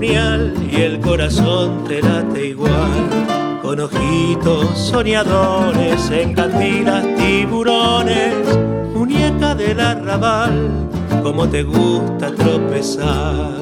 Y 0.00 0.80
el 0.80 1.00
corazón 1.00 1.82
te 1.88 2.00
late 2.00 2.46
igual. 2.48 3.58
Con 3.62 3.80
ojitos 3.80 4.78
soñadores, 4.78 6.08
en 6.10 6.34
cantinas 6.34 7.04
tiburones, 7.16 8.32
muñeca 8.94 9.56
del 9.56 9.80
arrabal, 9.80 10.88
como 11.24 11.48
te 11.48 11.64
gusta 11.64 12.30
tropezar. 12.32 13.56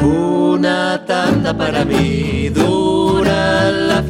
Una 0.00 1.04
tanda 1.04 1.52
para 1.56 1.84
mí, 1.84 2.48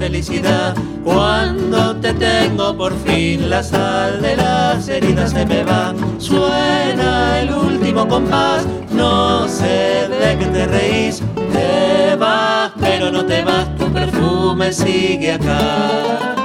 felicidad 0.08 0.74
cuando 1.04 1.94
te 2.00 2.14
tengo 2.14 2.74
por 2.74 2.94
fin 3.00 3.50
la 3.50 3.62
sal 3.62 4.22
de 4.22 4.36
las 4.36 4.88
heridas 4.88 5.32
se 5.32 5.44
me 5.44 5.62
va. 5.64 5.94
Suena 6.16 7.42
el 7.42 7.52
último 7.52 8.08
compás, 8.08 8.66
no 8.90 9.46
sé 9.46 10.08
de 10.08 10.38
qué 10.38 10.46
te 10.46 10.66
reís. 10.66 11.22
Te 11.52 12.16
vas, 12.16 12.72
pero 12.80 13.10
no 13.10 13.26
te 13.26 13.42
vas, 13.44 13.76
tu 13.76 13.92
perfume 13.92 14.72
sigue 14.72 15.32
acá. 15.32 16.36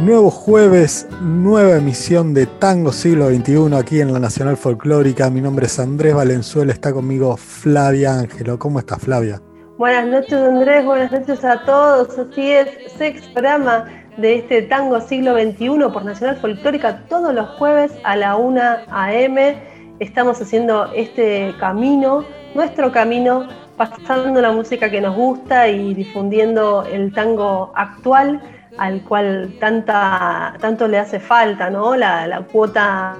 Nuevo 0.00 0.32
jueves, 0.32 1.06
nueva 1.20 1.76
emisión 1.76 2.34
de 2.34 2.46
Tango 2.46 2.90
Siglo 2.90 3.28
XXI 3.28 3.76
aquí 3.76 4.00
en 4.00 4.12
la 4.12 4.18
Nacional 4.18 4.56
Folclórica. 4.56 5.30
Mi 5.30 5.40
nombre 5.40 5.66
es 5.66 5.78
Andrés 5.78 6.16
Valenzuela, 6.16 6.72
está 6.72 6.92
conmigo 6.92 7.36
Flavia 7.36 8.18
Ángelo. 8.18 8.58
¿Cómo 8.58 8.80
estás, 8.80 9.00
Flavia? 9.00 9.40
Buenas 9.78 10.06
noches 10.06 10.32
Andrés, 10.32 10.86
buenas 10.86 11.12
noches 11.12 11.44
a 11.44 11.60
todos. 11.66 12.18
Así 12.18 12.50
es, 12.50 12.90
sexto 12.96 13.30
programa 13.34 13.84
de 14.16 14.36
este 14.36 14.62
Tango 14.62 15.02
Siglo 15.02 15.34
XXI 15.34 15.68
por 15.92 16.02
Nacional 16.02 16.38
Folclórica 16.38 17.02
todos 17.10 17.34
los 17.34 17.46
jueves 17.58 17.92
a 18.02 18.16
la 18.16 18.36
1 18.36 18.58
a.m. 18.90 19.54
Estamos 19.98 20.40
haciendo 20.40 20.90
este 20.94 21.54
camino, 21.60 22.24
nuestro 22.54 22.90
camino, 22.90 23.48
pasando 23.76 24.40
la 24.40 24.50
música 24.50 24.90
que 24.90 25.02
nos 25.02 25.14
gusta 25.14 25.68
y 25.68 25.92
difundiendo 25.92 26.82
el 26.90 27.12
tango 27.12 27.70
actual 27.74 28.40
al 28.78 29.02
cual 29.02 29.54
tanta, 29.60 30.54
tanto 30.58 30.88
le 30.88 31.00
hace 31.00 31.20
falta, 31.20 31.68
¿no? 31.68 31.96
La, 31.96 32.26
la 32.26 32.40
cuota. 32.40 33.14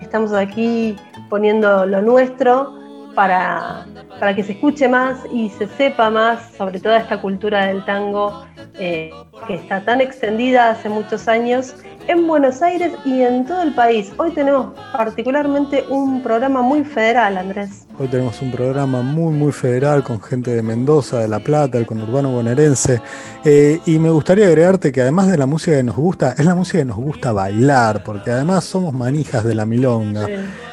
Estamos 0.00 0.32
aquí 0.32 0.96
poniendo 1.28 1.84
lo 1.84 2.00
nuestro 2.00 2.87
para, 3.18 3.84
para 4.20 4.32
que 4.32 4.44
se 4.44 4.52
escuche 4.52 4.86
más 4.86 5.18
y 5.32 5.50
se 5.50 5.66
sepa 5.66 6.08
más 6.08 6.52
sobre 6.56 6.78
toda 6.78 6.98
esta 6.98 7.20
cultura 7.20 7.66
del 7.66 7.84
tango 7.84 8.44
eh, 8.78 9.10
que 9.48 9.56
está 9.56 9.84
tan 9.84 10.00
extendida 10.00 10.70
hace 10.70 10.88
muchos 10.88 11.26
años 11.26 11.74
en 12.06 12.28
Buenos 12.28 12.62
Aires 12.62 12.92
y 13.04 13.22
en 13.22 13.44
todo 13.44 13.62
el 13.62 13.74
país. 13.74 14.12
Hoy 14.18 14.30
tenemos 14.30 14.72
particularmente 14.92 15.84
un 15.88 16.22
programa 16.22 16.62
muy 16.62 16.84
federal, 16.84 17.38
Andrés. 17.38 17.88
Hoy 17.98 18.06
tenemos 18.06 18.40
un 18.40 18.52
programa 18.52 19.02
muy, 19.02 19.32
muy 19.32 19.50
federal 19.50 20.04
con 20.04 20.22
gente 20.22 20.52
de 20.52 20.62
Mendoza, 20.62 21.18
de 21.18 21.26
La 21.26 21.40
Plata, 21.40 21.76
el 21.76 21.86
conurbano 21.86 22.30
bonaerense. 22.30 23.02
Eh, 23.44 23.80
y 23.84 23.98
me 23.98 24.10
gustaría 24.10 24.46
agregarte 24.46 24.92
que 24.92 25.00
además 25.00 25.26
de 25.28 25.38
la 25.38 25.46
música 25.46 25.76
que 25.76 25.82
nos 25.82 25.96
gusta, 25.96 26.36
es 26.38 26.44
la 26.44 26.54
música 26.54 26.78
que 26.78 26.84
nos 26.84 26.98
gusta 26.98 27.32
bailar, 27.32 28.04
porque 28.04 28.30
además 28.30 28.62
somos 28.62 28.94
manijas 28.94 29.42
de 29.42 29.56
la 29.56 29.66
milonga. 29.66 30.28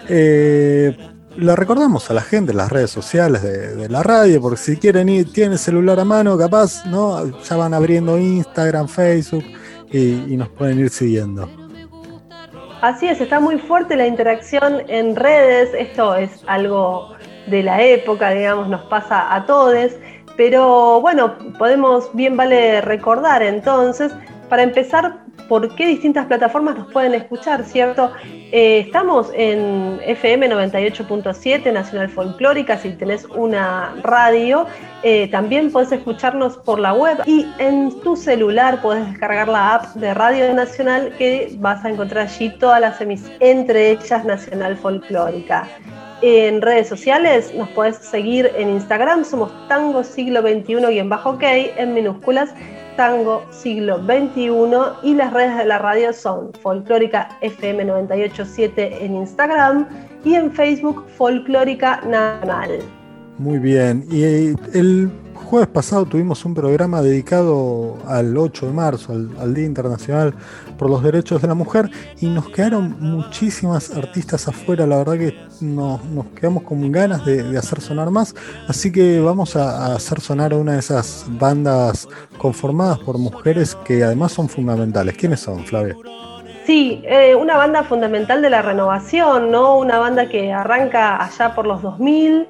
Eh, 0.08 0.96
le 1.38 1.56
recordamos 1.56 2.10
a 2.10 2.14
la 2.14 2.22
gente 2.22 2.52
en 2.52 2.58
las 2.58 2.72
redes 2.72 2.92
sociales 2.92 3.42
de, 3.44 3.90
la 3.90 4.04
radio, 4.04 4.42
porque 4.42 4.58
si 4.58 4.78
quieren 4.78 5.10
ir, 5.10 5.32
tienen 5.32 5.58
celular 5.58 6.00
a 6.00 6.06
mano, 6.06 6.38
capaz, 6.38 6.86
¿no? 6.86 7.40
Ya 7.42 7.58
van 7.58 7.74
abriendo 7.74 8.18
Instagram, 8.18 8.88
Facebook 8.88 9.44
y, 9.92 10.36
nos 10.38 10.50
pueden 10.50 10.80
ir 10.80 10.90
siguiendo. 10.90 11.50
Así 12.82 13.08
es, 13.08 13.20
está 13.20 13.40
muy 13.40 13.58
fuerte 13.58 13.96
la 13.96 14.08
interacción 14.08 14.82
en 14.88 15.16
redes, 15.16 15.70
esto 15.78 16.16
es 16.16 16.44
algo 16.48 17.16
de 17.48 17.64
la 17.64 17.82
época, 17.82 18.32
digamos, 18.32 18.68
nos 18.68 18.84
pasa 18.84 19.34
a 19.34 19.46
todos, 19.46 19.92
pero 20.38 21.02
bueno, 21.02 21.36
podemos, 21.58 22.10
bien 22.14 22.36
vale 22.36 22.82
recordar 22.82 23.42
entonces, 23.42 24.12
para 24.50 24.64
empezar, 24.64 25.25
por 25.48 25.76
qué 25.76 25.88
distintas 25.88 26.26
plataformas 26.26 26.78
nos 26.78 26.92
pueden 26.92 27.14
escuchar, 27.14 27.64
¿cierto? 27.64 28.12
Eh, 28.52 28.80
estamos 28.86 29.32
en 29.34 30.00
FM 30.06 30.50
98.7, 30.50 31.72
Nacional 31.72 32.10
Folclórica, 32.10 32.78
si 32.78 32.90
tenés 32.92 33.26
una 33.26 33.96
radio, 34.02 34.66
eh, 35.04 35.28
también 35.30 35.72
podés 35.72 35.92
escucharnos 35.92 36.58
por 36.58 36.80
la 36.80 36.94
web 36.94 37.20
y 37.26 37.46
en 37.60 38.00
tu 38.02 38.16
celular 38.16 38.82
podés 38.82 39.08
descargar 39.08 39.48
la 39.48 39.76
app 39.76 39.96
de 39.96 40.14
Radio 40.14 40.54
Nacional 40.54 41.14
que 41.18 41.56
vas 41.60 41.84
a 41.86 41.90
encontrar 41.90 42.28
allí 42.28 42.50
todas 42.58 42.82
las 42.82 43.00
emisiones, 43.02 43.38
entre 43.40 43.92
ellas 43.92 44.26
Nacional 44.26 44.78
Folclórica. 44.78 45.68
En 46.22 46.62
redes 46.62 46.88
sociales 46.88 47.54
nos 47.54 47.70
podés 47.70 47.98
seguir 47.98 48.50
en 48.58 48.70
Instagram, 48.70 49.26
somos 49.26 49.52
Tango 49.68 50.04
Siglo 50.04 50.42
XXI-OK 50.42 51.44
en 51.78 51.94
minúsculas 51.94 52.54
Tango 52.96 53.44
Siglo 53.52 53.98
XXI 54.06 54.50
y 55.04 55.14
las 55.14 55.34
redes 55.34 55.58
de 55.58 55.66
la 55.66 55.80
radio 55.80 56.14
son 56.14 56.52
Folclórica 56.62 57.30
FM 57.42 57.86
987 57.86 59.06
en 59.06 59.16
Instagram 59.16 59.88
y 60.24 60.36
en 60.36 60.52
Facebook 60.52 61.06
Folclórica 61.18 62.02
Nacional. 62.02 62.80
Muy 63.38 63.60
bien, 63.60 64.06
y 64.10 64.24
el 64.24 65.10
jueves 65.46 65.70
pasado 65.70 66.06
tuvimos 66.06 66.44
un 66.44 66.54
programa 66.54 67.02
dedicado 67.02 67.98
al 68.08 68.36
8 68.36 68.66
de 68.68 68.74
marzo, 68.74 69.14
al, 69.14 69.54
Día 69.54 69.66
Internacional 69.66 70.34
por 70.78 70.90
los 70.90 71.04
Derechos 71.04 71.42
de 71.42 71.48
la 71.48 71.54
Mujer, 71.54 71.90
y 72.20 72.28
nos 72.28 72.50
quedaron 72.50 72.96
muchísimas 73.00 73.96
artistas 73.96 74.48
afuera, 74.48 74.86
la 74.86 74.98
verdad 74.98 75.18
que 75.18 75.36
nos, 75.62 76.02
quedamos 76.40 76.64
con 76.64 76.92
ganas 76.92 77.24
de, 77.26 77.58
hacer 77.58 77.80
sonar 77.80 78.10
más, 78.12 78.36
así 78.68 78.92
que 78.92 79.20
vamos 79.20 79.56
a, 79.56 79.96
hacer 79.96 80.20
sonar 80.20 80.52
a 80.52 80.58
una 80.58 80.74
de 80.74 80.80
esas 80.80 81.26
bandas 81.30 82.08
conformadas 82.38 83.00
por 83.00 83.18
mujeres 83.18 83.76
que 83.86 84.04
además 84.04 84.34
son 84.34 84.50
fundamentales. 84.50 85.16
¿Quiénes 85.16 85.40
son, 85.40 85.64
Flavia? 85.64 85.96
Sí, 86.66 87.04
eh, 87.06 87.36
una 87.36 87.58
banda 87.58 87.84
fundamental 87.84 88.42
de 88.42 88.50
la 88.50 88.64
renovación, 88.64 89.52
¿no? 89.52 89.78
Una 89.78 90.00
banda 90.00 90.28
que 90.28 90.52
arranca 90.52 91.24
allá 91.24 91.54
por 91.54 91.68
los 91.68 91.84
2000 91.84 92.48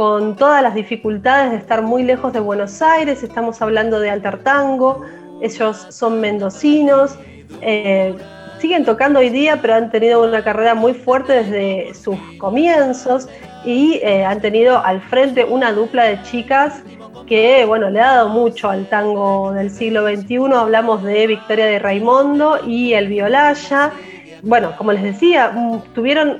con 0.00 0.34
todas 0.34 0.62
las 0.62 0.74
dificultades 0.74 1.50
de 1.50 1.58
estar 1.58 1.82
muy 1.82 2.02
lejos 2.04 2.32
de 2.32 2.40
Buenos 2.40 2.80
Aires, 2.80 3.22
estamos 3.22 3.60
hablando 3.60 4.00
de 4.00 4.08
Alter 4.08 4.42
Tango, 4.42 5.02
ellos 5.42 5.88
son 5.90 6.22
mendocinos, 6.22 7.18
eh, 7.60 8.14
siguen 8.60 8.86
tocando 8.86 9.18
hoy 9.18 9.28
día, 9.28 9.58
pero 9.60 9.74
han 9.74 9.90
tenido 9.90 10.26
una 10.26 10.42
carrera 10.42 10.74
muy 10.74 10.94
fuerte 10.94 11.44
desde 11.44 11.92
sus 11.92 12.16
comienzos 12.38 13.28
y 13.62 14.00
eh, 14.02 14.24
han 14.24 14.40
tenido 14.40 14.82
al 14.82 15.02
frente 15.02 15.44
una 15.44 15.70
dupla 15.70 16.04
de 16.04 16.22
chicas 16.22 16.82
que 17.26 17.66
bueno, 17.66 17.90
le 17.90 18.00
ha 18.00 18.14
dado 18.14 18.30
mucho 18.30 18.70
al 18.70 18.86
tango 18.86 19.52
del 19.52 19.70
siglo 19.70 20.08
XXI. 20.08 20.54
Hablamos 20.54 21.02
de 21.02 21.26
Victoria 21.26 21.66
de 21.66 21.78
Raimondo 21.78 22.58
y 22.66 22.94
el 22.94 23.06
Violaya. 23.08 23.90
Bueno, 24.42 24.72
como 24.78 24.92
les 24.92 25.02
decía, 25.02 25.50
mm, 25.50 25.92
tuvieron 25.92 26.38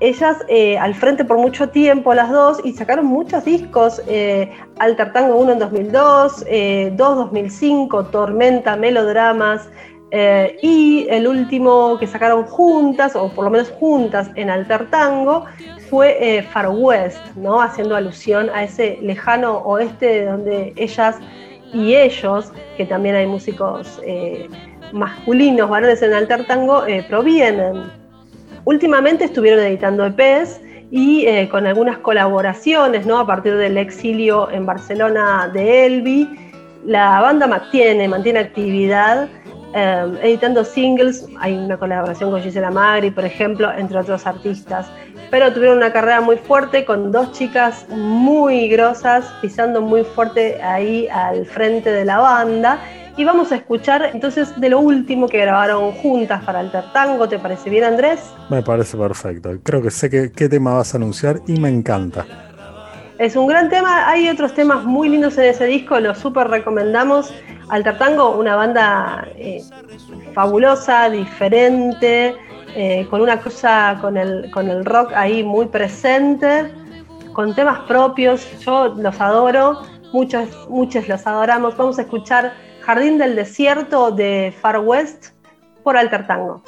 ellas 0.00 0.38
eh, 0.48 0.78
al 0.78 0.94
frente 0.94 1.24
por 1.24 1.38
mucho 1.38 1.68
tiempo, 1.68 2.14
las 2.14 2.30
dos, 2.30 2.60
y 2.64 2.72
sacaron 2.72 3.04
muchos 3.04 3.44
discos, 3.44 4.02
eh, 4.08 4.50
Alter 4.78 5.12
Tango 5.12 5.36
1 5.36 5.52
en 5.52 5.58
2002, 5.58 6.44
eh, 6.48 6.90
2 6.96 7.16
2005, 7.16 8.06
Tormenta, 8.06 8.76
Melodramas, 8.76 9.68
eh, 10.10 10.56
y 10.62 11.06
el 11.10 11.28
último 11.28 11.98
que 11.98 12.06
sacaron 12.06 12.44
juntas, 12.44 13.14
o 13.14 13.28
por 13.28 13.44
lo 13.44 13.50
menos 13.50 13.70
juntas 13.70 14.30
en 14.36 14.48
Alter 14.48 14.88
Tango, 14.90 15.44
fue 15.90 16.46
Far 16.50 16.70
West, 16.70 17.20
¿no? 17.36 17.60
haciendo 17.60 17.94
alusión 17.94 18.48
a 18.54 18.64
ese 18.64 18.98
lejano 19.02 19.58
oeste 19.58 20.24
donde 20.24 20.72
ellas 20.76 21.16
y 21.74 21.94
ellos, 21.94 22.52
que 22.76 22.86
también 22.86 23.16
hay 23.16 23.26
músicos 23.26 24.00
masculinos, 24.92 25.68
varones 25.68 26.00
en 26.02 26.14
Alter 26.14 26.46
Tango, 26.46 26.84
provienen. 27.08 27.99
Últimamente 28.64 29.24
estuvieron 29.24 29.60
editando 29.60 30.04
EPs 30.04 30.60
y 30.90 31.26
eh, 31.26 31.48
con 31.48 31.66
algunas 31.66 31.98
colaboraciones, 31.98 33.06
¿no? 33.06 33.18
A 33.18 33.26
partir 33.26 33.56
del 33.56 33.78
exilio 33.78 34.50
en 34.50 34.66
Barcelona 34.66 35.50
de 35.52 35.86
Elvi, 35.86 36.28
la 36.84 37.20
banda 37.20 37.46
mantiene, 37.46 38.08
mantiene 38.08 38.40
actividad, 38.40 39.28
eh, 39.74 40.18
editando 40.22 40.64
singles, 40.64 41.26
hay 41.38 41.54
una 41.54 41.76
colaboración 41.76 42.30
con 42.30 42.42
Gisela 42.42 42.70
Magri, 42.70 43.10
por 43.10 43.24
ejemplo, 43.24 43.70
entre 43.72 43.98
otros 43.98 44.26
artistas, 44.26 44.90
pero 45.30 45.52
tuvieron 45.52 45.76
una 45.76 45.92
carrera 45.92 46.20
muy 46.20 46.36
fuerte 46.36 46.84
con 46.84 47.12
dos 47.12 47.30
chicas 47.32 47.86
muy 47.88 48.68
grosas, 48.68 49.32
pisando 49.40 49.80
muy 49.80 50.02
fuerte 50.02 50.60
ahí 50.60 51.06
al 51.08 51.46
frente 51.46 51.92
de 51.92 52.04
la 52.04 52.18
banda, 52.18 52.80
y 53.20 53.24
vamos 53.24 53.52
a 53.52 53.56
escuchar 53.56 54.12
entonces 54.14 54.58
de 54.58 54.70
lo 54.70 54.80
último 54.80 55.28
que 55.28 55.36
grabaron 55.36 55.92
juntas 55.92 56.42
para 56.42 56.62
el 56.62 56.72
Tango. 56.94 57.28
¿Te 57.28 57.38
parece 57.38 57.68
bien, 57.68 57.84
Andrés? 57.84 58.18
Me 58.48 58.62
parece 58.62 58.96
perfecto. 58.96 59.50
Creo 59.62 59.82
que 59.82 59.90
sé 59.90 60.08
qué, 60.08 60.48
tema 60.48 60.72
vas 60.72 60.94
a 60.94 60.96
anunciar 60.96 61.38
y 61.46 61.60
me 61.60 61.68
encanta. 61.68 62.24
Es 63.18 63.36
un 63.36 63.46
gran 63.46 63.68
tema. 63.68 64.08
Hay 64.08 64.26
otros 64.30 64.54
temas 64.54 64.84
muy 64.84 65.10
lindos 65.10 65.36
en 65.36 65.44
ese 65.44 65.66
disco. 65.66 66.00
Lo 66.00 66.14
súper 66.14 66.48
recomendamos. 66.48 67.30
Alter 67.68 67.98
Tango, 67.98 68.38
una 68.38 68.56
banda 68.56 69.28
eh, 69.36 69.62
fabulosa, 70.32 71.10
diferente, 71.10 72.34
eh, 72.74 73.06
con 73.10 73.20
una 73.20 73.38
cosa 73.38 73.98
con 74.00 74.16
el, 74.16 74.50
con 74.50 74.70
el 74.70 74.82
rock 74.82 75.12
ahí 75.14 75.44
muy 75.44 75.66
presente, 75.66 76.72
con 77.34 77.54
temas 77.54 77.80
propios. 77.80 78.48
Yo 78.60 78.94
los 78.96 79.20
adoro. 79.20 79.82
Muchos, 80.14 80.48
muchos 80.70 81.06
los 81.06 81.26
adoramos. 81.26 81.76
Vamos 81.76 81.98
a 81.98 82.02
escuchar 82.02 82.69
Jardín 82.90 83.18
del 83.18 83.36
Desierto 83.36 84.10
de 84.10 84.52
Far 84.60 84.80
West 84.80 85.26
por 85.84 85.96
Alter 85.96 86.26
Tango. 86.26 86.60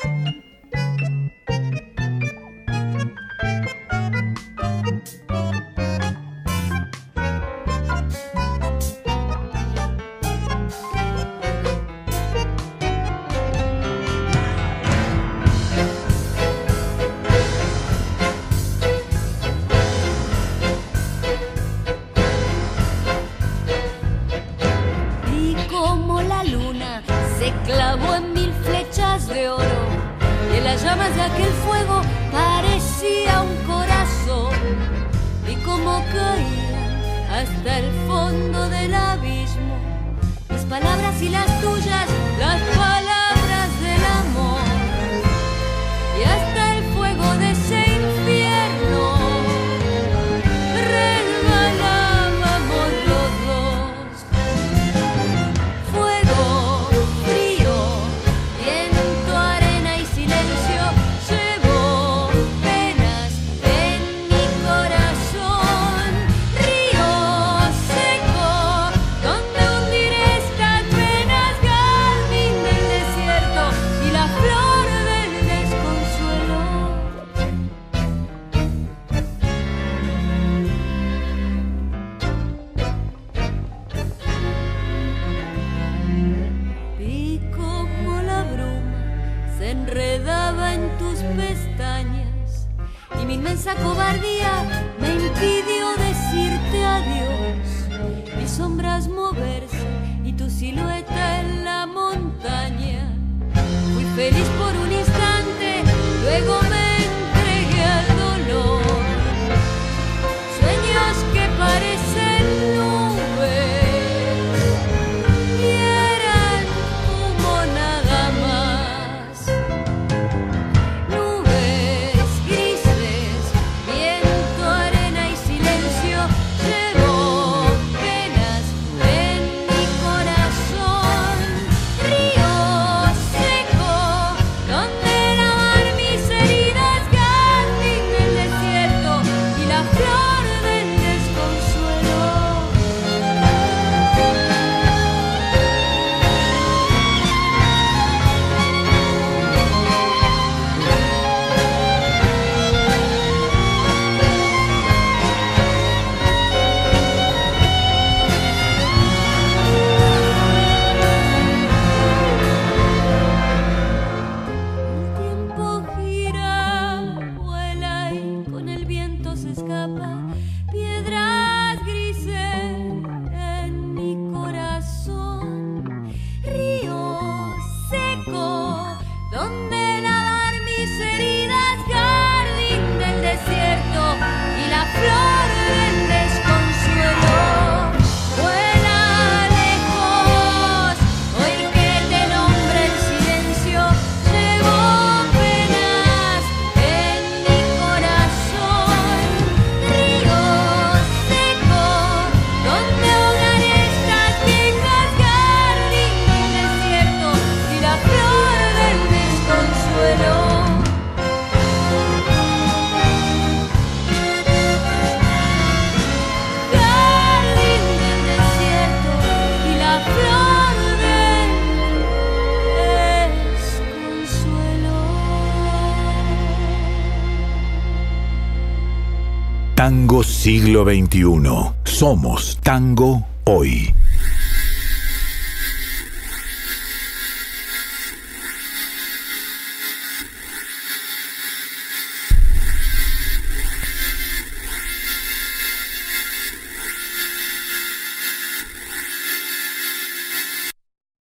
siglo 230.83 230.85
XXI. 230.85 231.75
Somos 231.85 232.59
Tango 232.63 233.25
Hoy. 233.45 233.95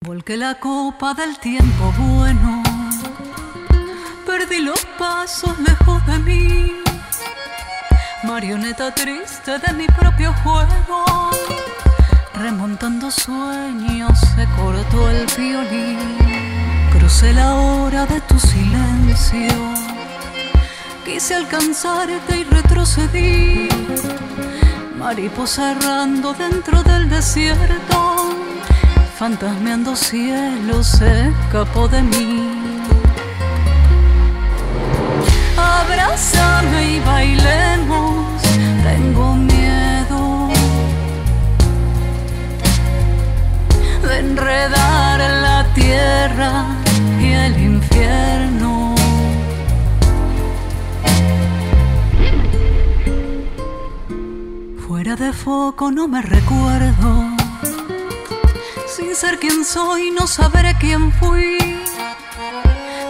Volqué 0.03 0.38
la 0.38 0.60
copa 0.60 1.13
del 1.13 1.38
tiempo 1.39 1.94
bueno, 1.98 2.63
perdí 4.25 4.62
los 4.62 4.86
pasos 4.98 5.58
lejos 5.60 6.06
de 6.06 6.20
mí 6.20 6.80
marioneta 8.41 8.89
triste 8.89 9.60
de 9.60 9.71
mi 9.74 9.86
propio 9.86 10.33
juego, 10.41 11.29
remontando 12.33 13.12
sueños 13.12 14.17
se 14.36 14.48
cortó 14.55 15.12
el 15.12 15.27
violín, 15.38 16.17
crucé 16.91 17.33
la 17.33 17.53
hora 17.53 18.07
de 18.07 18.19
tu 18.21 18.39
silencio, 18.39 19.53
quise 21.05 21.36
alcanzarte 21.36 22.39
y 22.39 22.43
retrocedí. 22.45 23.69
Mariposa 24.98 25.74
errando 25.74 26.33
dentro 26.33 26.81
del 26.81 27.10
desierto, 27.12 28.33
fantasmeando 29.19 29.95
cielo 29.95 30.83
se 30.83 31.29
escapó 31.29 31.88
de 31.88 32.01
mí. 32.01 32.62
Abrázame 35.55 36.95
y 36.95 37.00
bailemos, 37.01 37.80
tengo 38.83 39.35
miedo 39.35 40.50
de 44.07 44.19
enredar 44.19 45.19
la 45.19 45.65
tierra 45.73 46.65
y 47.19 47.31
el 47.31 47.61
infierno. 47.61 48.91
de 55.15 55.33
foco 55.33 55.91
no 55.91 56.07
me 56.07 56.21
recuerdo. 56.21 57.27
Sin 58.88 59.13
ser 59.13 59.39
quien 59.39 59.65
soy, 59.65 60.11
no 60.11 60.25
sabré 60.25 60.73
quién 60.79 61.11
fui. 61.11 61.57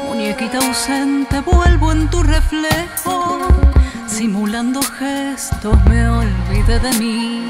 Muñequita 0.07 0.57
ausente, 0.57 1.41
vuelvo 1.41 1.91
en 1.91 2.09
tu 2.09 2.23
reflejo. 2.23 3.50
Simulando 4.21 4.81
gestos, 4.99 5.75
me 5.85 6.07
olvidé 6.07 6.77
de 6.77 6.91
mí. 6.99 7.41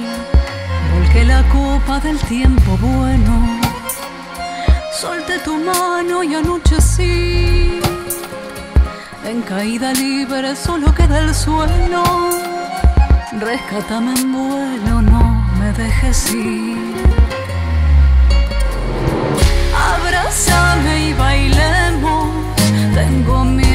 Volqué 0.93 1.25
la 1.25 1.43
copa 1.49 1.99
del 1.99 2.17
tiempo 2.19 2.77
bueno. 2.77 3.59
Solté 4.93 5.37
tu 5.39 5.57
mano 5.57 6.23
y 6.23 6.33
anochecí. 6.33 7.81
En 9.25 9.41
caída 9.41 9.91
libre 9.91 10.55
solo 10.55 10.95
queda 10.95 11.19
el 11.19 11.35
suelo 11.35 12.03
Rescátame 13.37 14.13
en 14.13 14.31
vuelo, 14.31 15.01
no 15.01 15.23
me 15.59 15.73
dejes 15.73 16.31
ir. 16.31 16.95
Abrázame 19.75 21.09
y 21.09 21.13
bailemos, 21.15 22.29
tengo 22.95 23.43
miedo 23.43 23.70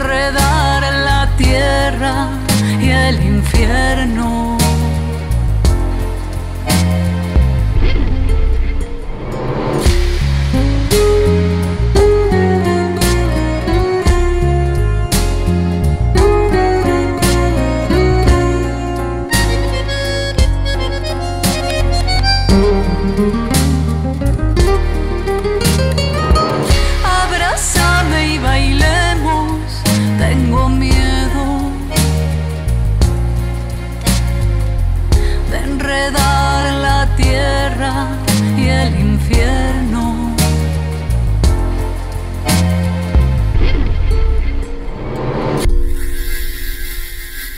enredar 0.00 0.82
la 1.04 1.28
tierra 1.36 2.28
y 2.80 2.88
el 2.88 3.22
infierno. 3.22 4.59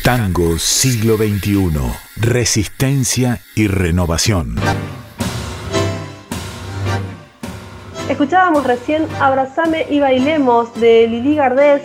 Tango 0.02 0.58
siglo 0.58 1.16
XXI. 1.16 1.70
Resistencia 2.16 3.38
y 3.54 3.68
renovación. 3.68 4.56
Escuchábamos 8.08 8.66
recién 8.66 9.06
Abrazame 9.20 9.86
y 9.88 10.00
Bailemos 10.00 10.74
de 10.80 11.06
Lili 11.06 11.36
Gardés, 11.36 11.82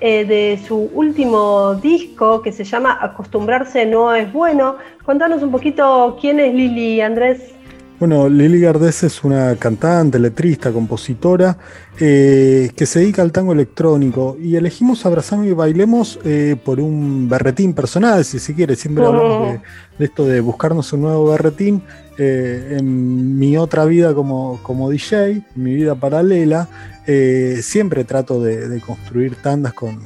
eh, 0.00 0.24
de 0.24 0.60
su 0.66 0.90
último 0.92 1.76
disco 1.76 2.42
que 2.42 2.50
se 2.50 2.64
llama 2.64 2.98
Acostumbrarse 3.00 3.86
no 3.86 4.16
es 4.16 4.32
bueno. 4.32 4.74
Contanos 5.04 5.40
un 5.44 5.52
poquito 5.52 6.18
quién 6.20 6.40
es 6.40 6.52
Lili, 6.52 7.00
Andrés. 7.00 7.54
Bueno, 8.00 8.30
Lili 8.30 8.58
Gardés 8.58 9.02
es 9.02 9.22
una 9.24 9.54
cantante, 9.56 10.18
letrista, 10.18 10.72
compositora 10.72 11.58
eh, 11.98 12.70
que 12.74 12.86
se 12.86 13.00
dedica 13.00 13.20
al 13.20 13.30
tango 13.30 13.52
electrónico 13.52 14.38
y 14.40 14.56
elegimos 14.56 15.04
Abrazame 15.04 15.48
y 15.48 15.52
Bailemos 15.52 16.18
eh, 16.24 16.56
por 16.64 16.80
un 16.80 17.28
berretín 17.28 17.74
personal, 17.74 18.24
si 18.24 18.38
se 18.38 18.54
quiere. 18.54 18.74
Siempre 18.74 19.04
hablamos 19.04 19.60
de, 19.98 20.04
esto 20.06 20.26
de 20.26 20.40
buscarnos 20.40 20.90
un 20.94 21.02
nuevo 21.02 21.26
berretín. 21.26 21.82
Eh, 22.16 22.76
en 22.78 23.38
mi 23.38 23.58
otra 23.58 23.84
vida 23.84 24.14
como, 24.14 24.58
como 24.62 24.88
DJ, 24.88 25.42
mi 25.54 25.74
vida 25.74 25.94
paralela, 25.94 26.68
eh, 27.06 27.60
siempre 27.62 28.04
trato 28.04 28.42
de, 28.42 28.80
construir 28.80 29.36
tandas 29.36 29.72
con, 29.72 30.00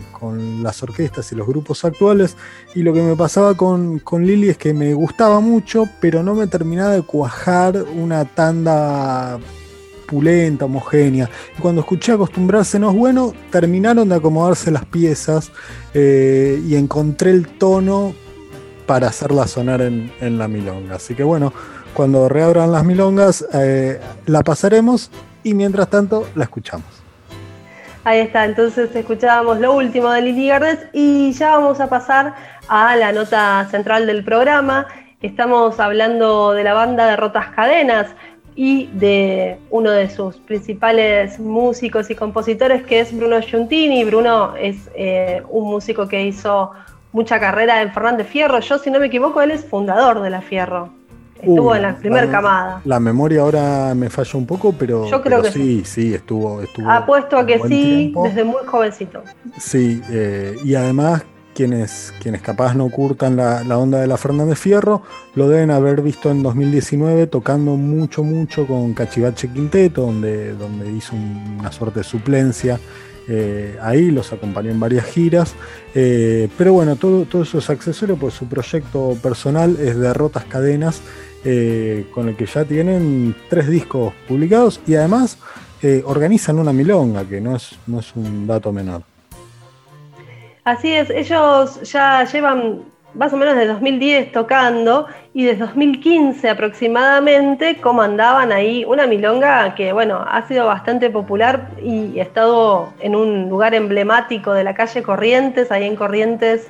las 0.62 0.82
orquestas 0.82 1.30
y 1.32 1.34
los 1.36 1.46
grupos 1.46 1.84
actuales. 1.84 2.36
Y 2.74 2.82
lo 2.82 2.92
que 2.92 3.02
me 3.02 3.16
pasaba 3.16 3.54
con, 3.54 4.00
Lili 4.20 4.48
es 4.48 4.58
que 4.58 4.72
me 4.72 4.94
gustaba 4.94 5.40
mucho, 5.40 5.88
pero 6.00 6.22
no 6.22 6.34
me 6.34 6.46
terminaba 6.46 6.92
de 6.92 7.02
cuajar 7.02 7.84
una 7.94 8.24
tanda 8.24 9.38
pulenta, 10.06 10.64
homogénea. 10.64 11.28
Cuando 11.60 11.80
escuché 11.82 12.12
acostumbrarse 12.12 12.78
no 12.78 12.90
es 12.90 12.96
bueno, 12.96 13.34
terminaron 13.50 14.08
de 14.08 14.14
acomodarse 14.14 14.70
las 14.70 14.84
piezas 14.84 15.50
eh, 15.92 16.62
y 16.66 16.76
encontré 16.76 17.30
el 17.30 17.48
tono 17.48 18.14
para 18.86 19.08
hacerla 19.08 19.46
sonar 19.46 19.80
en, 19.80 20.38
la 20.38 20.48
milonga. 20.48 20.96
Así 20.96 21.14
que 21.14 21.22
bueno, 21.22 21.52
cuando 21.94 22.28
reabran 22.28 22.72
las 22.72 22.84
milongas 22.84 23.44
eh, 23.52 24.00
la 24.26 24.42
pasaremos 24.42 25.10
y 25.44 25.54
mientras 25.54 25.88
tanto 25.88 26.26
la 26.34 26.44
escuchamos. 26.44 26.86
Ahí 28.02 28.18
está, 28.18 28.44
entonces 28.44 28.94
escuchábamos 28.94 29.60
lo 29.60 29.72
último 29.72 30.10
de 30.10 30.20
Lili 30.20 30.48
Gardes 30.48 30.78
y 30.92 31.32
ya 31.32 31.56
vamos 31.56 31.80
a 31.80 31.88
pasar 31.88 32.34
a 32.68 32.96
la 32.96 33.12
nota 33.12 33.66
central 33.70 34.06
del 34.06 34.24
programa. 34.24 34.86
Estamos 35.22 35.80
hablando 35.80 36.52
de 36.52 36.64
la 36.64 36.74
banda 36.74 37.06
de 37.06 37.16
Rotas 37.16 37.48
Cadenas 37.54 38.08
y 38.56 38.88
de 38.92 39.58
uno 39.70 39.90
de 39.90 40.10
sus 40.10 40.36
principales 40.36 41.38
músicos 41.38 42.10
y 42.10 42.14
compositores 42.14 42.82
que 42.82 43.00
es 43.00 43.16
Bruno 43.16 43.40
Giuntini. 43.40 44.04
Bruno 44.04 44.54
es 44.56 44.90
eh, 44.94 45.42
un 45.48 45.70
músico 45.70 46.06
que 46.06 46.26
hizo 46.26 46.72
mucha 47.12 47.40
carrera 47.40 47.80
en 47.80 47.92
Fernández 47.92 48.28
Fierro. 48.28 48.60
Yo, 48.60 48.78
si 48.78 48.90
no 48.90 49.00
me 49.00 49.06
equivoco, 49.06 49.40
él 49.40 49.50
es 49.50 49.64
fundador 49.64 50.20
de 50.20 50.30
la 50.30 50.42
Fierro. 50.42 50.90
Estuvo 51.36 51.74
en 51.74 51.82
la 51.82 51.96
primera 51.96 52.30
camada. 52.30 52.80
La 52.84 53.00
memoria 53.00 53.42
ahora 53.42 53.94
me 53.94 54.08
falla 54.08 54.38
un 54.38 54.46
poco, 54.46 54.72
pero, 54.72 55.06
Yo 55.06 55.20
creo 55.20 55.42
que 55.42 55.50
sí, 55.50 55.82
sí, 55.84 56.14
estuvo, 56.14 56.62
estuvo. 56.62 56.90
Apuesto 56.90 57.36
a 57.36 57.46
que 57.46 57.60
sí, 57.68 58.14
desde 58.22 58.44
muy 58.44 58.64
jovencito. 58.66 59.22
Sí, 59.58 60.00
eh, 60.10 60.56
y 60.64 60.74
además 60.74 61.24
quienes, 61.54 62.12
quienes 62.20 62.42
capaz 62.42 62.74
no 62.74 62.90
curtan 62.90 63.36
la, 63.36 63.78
onda 63.78 64.00
de 64.00 64.06
la 64.06 64.16
Fernández 64.16 64.58
Fierro, 64.58 65.02
lo 65.34 65.48
deben 65.48 65.70
haber 65.70 66.02
visto 66.02 66.30
en 66.30 66.42
2019 66.42 67.28
tocando 67.28 67.76
mucho, 67.76 68.22
mucho 68.22 68.66
con 68.66 68.92
Cachivache 68.92 69.48
Quinteto, 69.48 70.02
donde, 70.02 70.54
donde 70.54 70.90
hizo 70.90 71.14
una 71.14 71.72
suerte 71.72 72.00
de 72.00 72.04
suplencia. 72.04 72.78
Eh, 73.28 73.78
ahí 73.80 74.10
los 74.10 74.32
acompañó 74.32 74.70
en 74.70 74.78
varias 74.78 75.06
giras, 75.06 75.54
eh, 75.94 76.48
pero 76.58 76.74
bueno, 76.74 76.96
todo, 76.96 77.24
todo 77.24 77.42
eso 77.42 77.58
es 77.58 77.70
accesorio, 77.70 78.16
pues 78.16 78.34
su 78.34 78.46
proyecto 78.46 79.16
personal 79.22 79.76
es 79.80 79.98
de 79.98 80.12
Rotas 80.12 80.44
Cadenas, 80.44 81.00
eh, 81.44 82.06
con 82.12 82.28
el 82.28 82.36
que 82.36 82.46
ya 82.46 82.64
tienen 82.64 83.34
tres 83.48 83.68
discos 83.68 84.12
publicados 84.28 84.80
y 84.86 84.94
además 84.94 85.38
organizan 86.06 86.58
una 86.58 86.72
milonga, 86.72 87.26
que 87.26 87.42
no 87.42 87.56
es, 87.56 87.78
no 87.86 88.00
es 88.00 88.16
un 88.16 88.46
dato 88.46 88.72
menor. 88.72 89.02
Así 90.64 90.90
es, 90.90 91.10
ellos 91.10 91.82
ya 91.82 92.24
llevan 92.24 92.84
más 93.14 93.32
o 93.32 93.36
menos 93.36 93.54
desde 93.54 93.68
2010 93.68 94.32
tocando 94.32 95.06
y 95.32 95.44
desde 95.44 95.60
2015 95.60 96.50
aproximadamente 96.50 97.76
comandaban 97.80 98.50
ahí 98.52 98.84
una 98.84 99.06
milonga 99.06 99.74
que 99.74 99.92
bueno, 99.92 100.24
ha 100.28 100.46
sido 100.46 100.66
bastante 100.66 101.10
popular 101.10 101.70
y 101.82 102.18
ha 102.18 102.22
estado 102.22 102.92
en 103.00 103.14
un 103.14 103.48
lugar 103.48 103.74
emblemático 103.74 104.52
de 104.52 104.64
la 104.64 104.74
calle 104.74 105.02
Corrientes, 105.02 105.70
ahí 105.70 105.84
en 105.84 105.96
Corrientes 105.96 106.68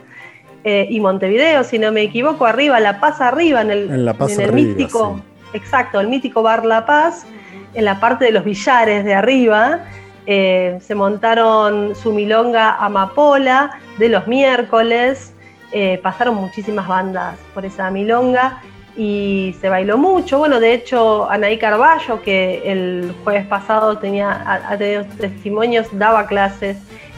eh, 0.65 0.87
y 0.89 1.01
Montevideo, 1.01 1.65
si 1.65 1.79
no 1.79 1.93
me 1.93 2.03
equivoco, 2.03 2.47
arriba, 2.47 2.81
La 2.81 3.01
Paz 3.01 3.21
arriba, 3.21 3.61
en 3.63 3.71
el, 3.71 4.05
La 4.05 4.15
Paz 4.15 4.33
en 4.33 4.41
el 4.41 4.51
arriba, 4.51 4.69
mítico, 4.69 5.17
sí. 5.53 5.59
exacto, 5.59 6.01
el 6.01 6.09
mítico 6.09 6.43
bar 6.43 6.65
La 6.65 6.87
Paz, 6.87 7.27
en 7.75 7.85
la 7.85 8.01
parte 8.01 8.25
de 8.27 8.33
los 8.33 8.45
billares 8.45 9.05
de 9.05 9.15
arriba. 9.15 9.81
eh, 10.27 10.79
se 10.81 10.95
montaron 10.95 11.95
su 11.95 12.13
milonga 12.13 12.77
Amapola 12.77 13.79
de 13.99 14.09
los 14.09 14.27
miércoles, 14.27 15.34
eh, 15.77 15.99
pasaron 16.01 16.37
muchísimas 16.37 16.87
bandas 16.87 17.37
por 17.53 17.65
esa 17.65 17.91
milonga 17.91 18.63
y 18.97 19.57
se 19.61 19.69
bailó 19.69 19.99
mucho. 19.99 20.39
Bueno, 20.39 20.61
de 20.61 20.73
hecho, 20.73 21.29
Anaí 21.29 21.59
Carballo, 21.59 22.23
que 22.23 22.63
el 22.65 23.13
jueves 23.25 23.45
pasado 23.47 23.99
tenía, 23.99 24.69
ha, 24.71 24.79
tenido 24.79 25.05
testimonios, 25.19 25.89
daba 25.91 26.29
clases 26.29 26.77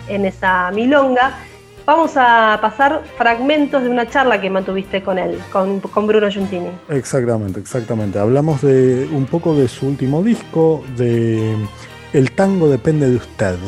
en 0.08 0.24
esa 0.24 0.70
milonga. 0.70 1.36
Vamos 1.84 2.12
a 2.16 2.58
pasar 2.62 3.02
fragmentos 3.18 3.82
de 3.82 3.90
una 3.90 4.08
charla 4.08 4.40
que 4.40 4.48
mantuviste 4.48 5.02
con 5.02 5.18
él, 5.18 5.38
con, 5.52 5.80
con 5.80 6.06
Bruno 6.06 6.30
Giuntini. 6.30 6.70
Exactamente, 6.88 7.60
exactamente. 7.60 8.18
Hablamos 8.18 8.62
de 8.62 9.06
un 9.12 9.26
poco 9.26 9.54
de 9.54 9.68
su 9.68 9.86
último 9.86 10.22
disco, 10.22 10.82
de 10.96 11.54
El 12.14 12.32
tango 12.32 12.70
depende 12.70 13.10
de 13.10 13.16
usted. 13.16 13.58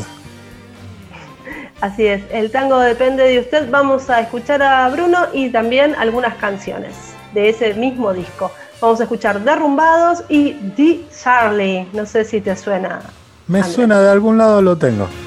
Así 1.81 2.07
es, 2.07 2.23
el 2.33 2.51
tango 2.51 2.81
depende 2.81 3.23
de 3.23 3.39
usted. 3.39 3.71
Vamos 3.71 4.11
a 4.11 4.21
escuchar 4.21 4.63
a 4.63 4.89
Bruno 4.89 5.27
y 5.33 5.51
también 5.51 5.95
algunas 5.95 6.35
canciones 6.37 6.93
de 7.35 7.51
ese 7.51 7.75
mismo 7.75 8.13
disco. 8.13 8.51
Vamos 8.81 8.99
a 9.01 9.05
escuchar 9.05 9.45
Derrumbados 9.45 10.25
y 10.29 10.55
The 10.77 11.05
Charlie. 11.23 11.87
No 11.93 12.05
sé 12.05 12.25
si 12.25 12.41
te 12.41 12.57
suena. 12.57 13.01
Me 13.47 13.59
Andrés. 13.59 13.75
suena 13.75 14.01
de 14.01 14.11
algún 14.11 14.39
lado, 14.39 14.61
lo 14.61 14.77
tengo. 14.77 15.09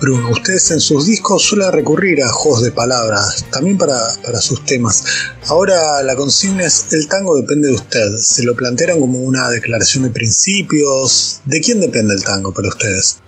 Bruno, 0.00 0.30
ustedes 0.30 0.70
en 0.70 0.80
sus 0.80 1.06
discos 1.06 1.42
suelen 1.42 1.72
recurrir 1.72 2.22
a 2.22 2.28
juegos 2.28 2.62
de 2.62 2.70
palabras, 2.70 3.44
también 3.50 3.76
para, 3.76 3.98
para 4.24 4.40
sus 4.40 4.64
temas. 4.64 5.04
Ahora 5.48 6.02
la 6.02 6.14
consigna 6.16 6.64
es 6.64 6.92
el 6.92 7.08
tango 7.08 7.36
depende 7.36 7.68
de 7.68 7.74
usted. 7.74 8.16
¿Se 8.16 8.44
lo 8.44 8.54
plantearon 8.54 9.00
como 9.00 9.18
una 9.18 9.50
declaración 9.50 10.04
de 10.04 10.10
principios? 10.10 11.40
¿De 11.44 11.60
quién 11.60 11.80
depende 11.80 12.14
el 12.14 12.24
tango 12.24 12.52
para 12.52 12.68
ustedes? 12.68 13.20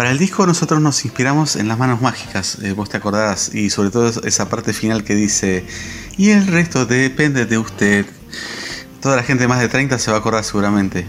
Para 0.00 0.12
el 0.12 0.18
disco 0.18 0.46
nosotros 0.46 0.80
nos 0.80 1.04
inspiramos 1.04 1.56
en 1.56 1.68
las 1.68 1.78
manos 1.78 2.00
mágicas, 2.00 2.56
eh, 2.62 2.72
vos 2.72 2.88
te 2.88 2.96
acordarás, 2.96 3.54
y 3.54 3.68
sobre 3.68 3.90
todo 3.90 4.08
esa 4.08 4.48
parte 4.48 4.72
final 4.72 5.04
que 5.04 5.14
dice, 5.14 5.66
y 6.16 6.30
el 6.30 6.46
resto 6.46 6.86
depende 6.86 7.44
de 7.44 7.58
usted. 7.58 8.06
Toda 9.02 9.16
la 9.16 9.22
gente 9.22 9.42
de 9.42 9.48
más 9.48 9.60
de 9.60 9.68
30 9.68 9.98
se 9.98 10.10
va 10.10 10.16
a 10.16 10.20
acordar 10.20 10.42
seguramente. 10.42 11.04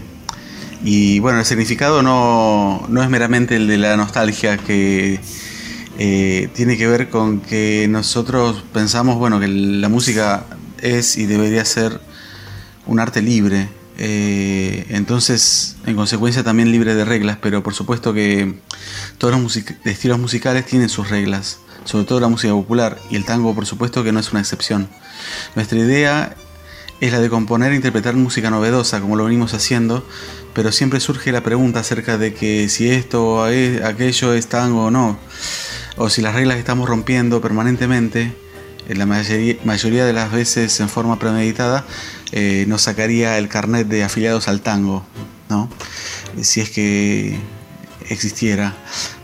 Y 0.84 1.20
bueno, 1.20 1.38
el 1.38 1.46
significado 1.46 2.02
no, 2.02 2.84
no 2.90 3.02
es 3.02 3.08
meramente 3.08 3.56
el 3.56 3.66
de 3.66 3.78
la 3.78 3.96
nostalgia 3.96 4.58
que 4.58 5.20
eh, 5.98 6.50
tiene 6.54 6.76
que 6.76 6.86
ver 6.86 7.08
con 7.08 7.40
que 7.40 7.86
nosotros 7.88 8.62
pensamos, 8.74 9.16
bueno, 9.16 9.40
que 9.40 9.48
la 9.48 9.88
música 9.88 10.44
es 10.82 11.16
y 11.16 11.24
debería 11.24 11.64
ser 11.64 11.98
un 12.84 13.00
arte 13.00 13.22
libre. 13.22 13.70
Eh, 13.98 14.86
entonces, 14.90 15.76
en 15.86 15.96
consecuencia, 15.96 16.42
también 16.42 16.70
libre 16.72 16.94
de 16.94 17.04
reglas, 17.04 17.38
pero 17.40 17.62
por 17.62 17.74
supuesto 17.74 18.12
que 18.12 18.54
todos 19.18 19.38
los 19.40 19.56
estilos 19.84 20.18
musicales 20.18 20.66
tienen 20.66 20.88
sus 20.88 21.10
reglas, 21.10 21.58
sobre 21.84 22.04
todo 22.04 22.20
la 22.20 22.28
música 22.28 22.52
popular, 22.52 22.98
y 23.10 23.16
el 23.16 23.24
tango, 23.24 23.54
por 23.54 23.66
supuesto, 23.66 24.02
que 24.04 24.12
no 24.12 24.20
es 24.20 24.30
una 24.32 24.40
excepción. 24.40 24.88
Nuestra 25.54 25.78
idea 25.78 26.36
es 27.00 27.12
la 27.12 27.20
de 27.20 27.28
componer 27.28 27.72
e 27.72 27.76
interpretar 27.76 28.14
música 28.14 28.50
novedosa, 28.50 29.00
como 29.00 29.16
lo 29.16 29.24
venimos 29.24 29.54
haciendo, 29.54 30.06
pero 30.54 30.70
siempre 30.70 31.00
surge 31.00 31.32
la 31.32 31.42
pregunta 31.42 31.80
acerca 31.80 32.18
de 32.18 32.32
que 32.34 32.68
si 32.68 32.88
esto 32.90 33.24
o 33.24 33.42
a- 33.44 33.48
aquello 33.88 34.34
es 34.34 34.46
tango 34.48 34.84
o 34.86 34.90
no, 34.90 35.18
o 35.96 36.08
si 36.08 36.22
las 36.22 36.34
reglas 36.34 36.54
que 36.56 36.60
estamos 36.60 36.88
rompiendo 36.88 37.40
permanentemente, 37.40 38.36
en 38.88 38.98
la 38.98 39.06
mayoría, 39.06 40.04
de 40.04 40.12
las 40.12 40.32
veces 40.32 40.78
en 40.80 40.88
forma 40.88 41.18
premeditada, 41.18 41.84
eh, 42.32 42.64
nos 42.68 42.82
sacaría 42.82 43.38
el 43.38 43.48
carnet 43.48 43.88
de 43.88 44.04
afiliados 44.04 44.48
al 44.48 44.60
tango, 44.60 45.04
¿no? 45.48 45.68
Si 46.40 46.60
es 46.60 46.70
que 46.70 47.38
existiera. 48.08 48.74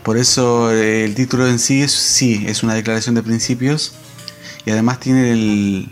Por 0.03 0.17
eso 0.17 0.71
eh, 0.71 1.05
el 1.05 1.15
título 1.15 1.47
en 1.47 1.59
sí 1.59 1.81
es, 1.81 1.91
sí, 1.91 2.45
es 2.47 2.63
una 2.63 2.73
declaración 2.73 3.15
de 3.15 3.23
principios 3.23 3.93
y 4.65 4.71
además 4.71 4.99
tiene 4.99 5.31
el, 5.31 5.89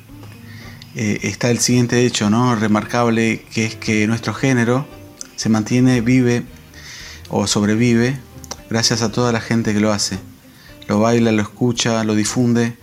eh, 0.95 1.19
está 1.23 1.49
el 1.49 1.59
siguiente 1.59 2.05
hecho, 2.05 2.29
¿no? 2.29 2.55
Remarcable, 2.55 3.45
que 3.53 3.65
es 3.65 3.75
que 3.75 4.07
nuestro 4.07 4.33
género 4.33 4.87
se 5.35 5.49
mantiene, 5.49 6.01
vive 6.01 6.43
o 7.29 7.47
sobrevive 7.47 8.19
gracias 8.69 9.01
a 9.01 9.11
toda 9.11 9.31
la 9.31 9.41
gente 9.41 9.73
que 9.73 9.79
lo 9.79 9.91
hace. 9.91 10.17
Lo 10.87 10.99
baila, 10.99 11.31
lo 11.31 11.41
escucha, 11.41 12.03
lo 12.03 12.15
difunde. 12.15 12.77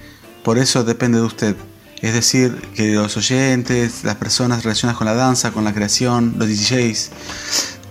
Por 0.45 0.59
eso 0.59 0.85
depende 0.85 1.19
de 1.19 1.25
usted. 1.25 1.57
Es 2.03 2.13
decir, 2.13 2.55
que 2.75 2.93
los 2.93 3.17
oyentes, 3.17 4.05
las 4.05 4.17
personas 4.17 4.63
relacionadas 4.63 4.99
con 4.99 5.07
la 5.07 5.15
danza, 5.15 5.53
con 5.53 5.65
la 5.65 5.73
creación, 5.73 6.35
los 6.39 6.49
DJs, 6.49 7.11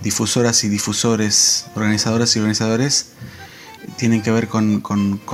difusoras 0.03 0.63
y 0.63 0.69
difusores, 0.69 1.65
organizadoras 1.73 2.35
y 2.35 2.39
organizadores, 2.39 3.07
tienen 3.97 4.21
que 4.21 4.29
ver 4.29 4.49
con, 4.49 4.83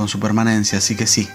su 0.06 0.18
permanencia. 0.18 0.78
Así 0.78 0.96
que 0.96 1.06
sí, 1.06 1.28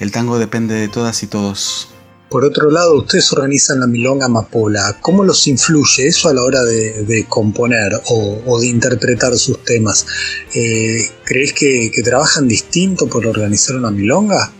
el 0.00 0.10
tango 0.12 0.38
depende 0.38 0.74
de 0.74 0.88
todas 0.88 1.22
y 1.22 1.26
todos. 1.26 1.88
Por 2.30 2.46
otro 2.46 2.70
lado, 2.70 2.96
ustedes 2.96 3.30
organizan 3.34 3.80
la 3.80 3.86
Milonga 3.86 4.24
Amapola. 4.24 4.96
¿Cómo 5.02 5.24
los 5.24 5.46
influye 5.46 6.06
eso 6.06 6.30
a 6.30 6.34
la 6.34 6.42
hora 6.42 6.62
de, 6.62 7.26
componer 7.28 8.00
o, 8.06 8.42
o 8.46 8.60
de 8.60 8.66
interpretar 8.68 9.36
sus 9.36 9.62
temas? 9.62 10.06
Eh, 10.54 11.10
¿Crees 11.24 11.52
que, 11.52 11.90
que 11.94 12.02
trabajan 12.02 12.48
distinto 12.48 13.06
por 13.08 13.26
organizar 13.26 13.76
una 13.76 13.90
Milonga? 13.90 14.52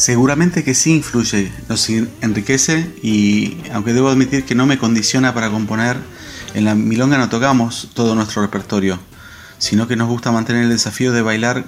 Seguramente 0.00 0.64
que 0.64 0.74
sí 0.74 0.94
influye, 0.94 1.52
nos 1.68 1.90
enriquece 1.90 2.90
y 3.02 3.58
aunque 3.70 3.92
debo 3.92 4.08
admitir 4.08 4.44
que 4.46 4.54
no 4.54 4.64
me 4.64 4.78
condiciona 4.78 5.34
para 5.34 5.50
componer, 5.50 5.98
en 6.54 6.64
la 6.64 6.74
milonga 6.74 7.18
no 7.18 7.28
tocamos 7.28 7.90
todo 7.92 8.14
nuestro 8.14 8.40
repertorio, 8.40 8.98
sino 9.58 9.86
que 9.86 9.96
nos 9.96 10.08
gusta 10.08 10.32
mantener 10.32 10.62
el 10.62 10.70
desafío 10.70 11.12
de 11.12 11.20
bailar 11.20 11.66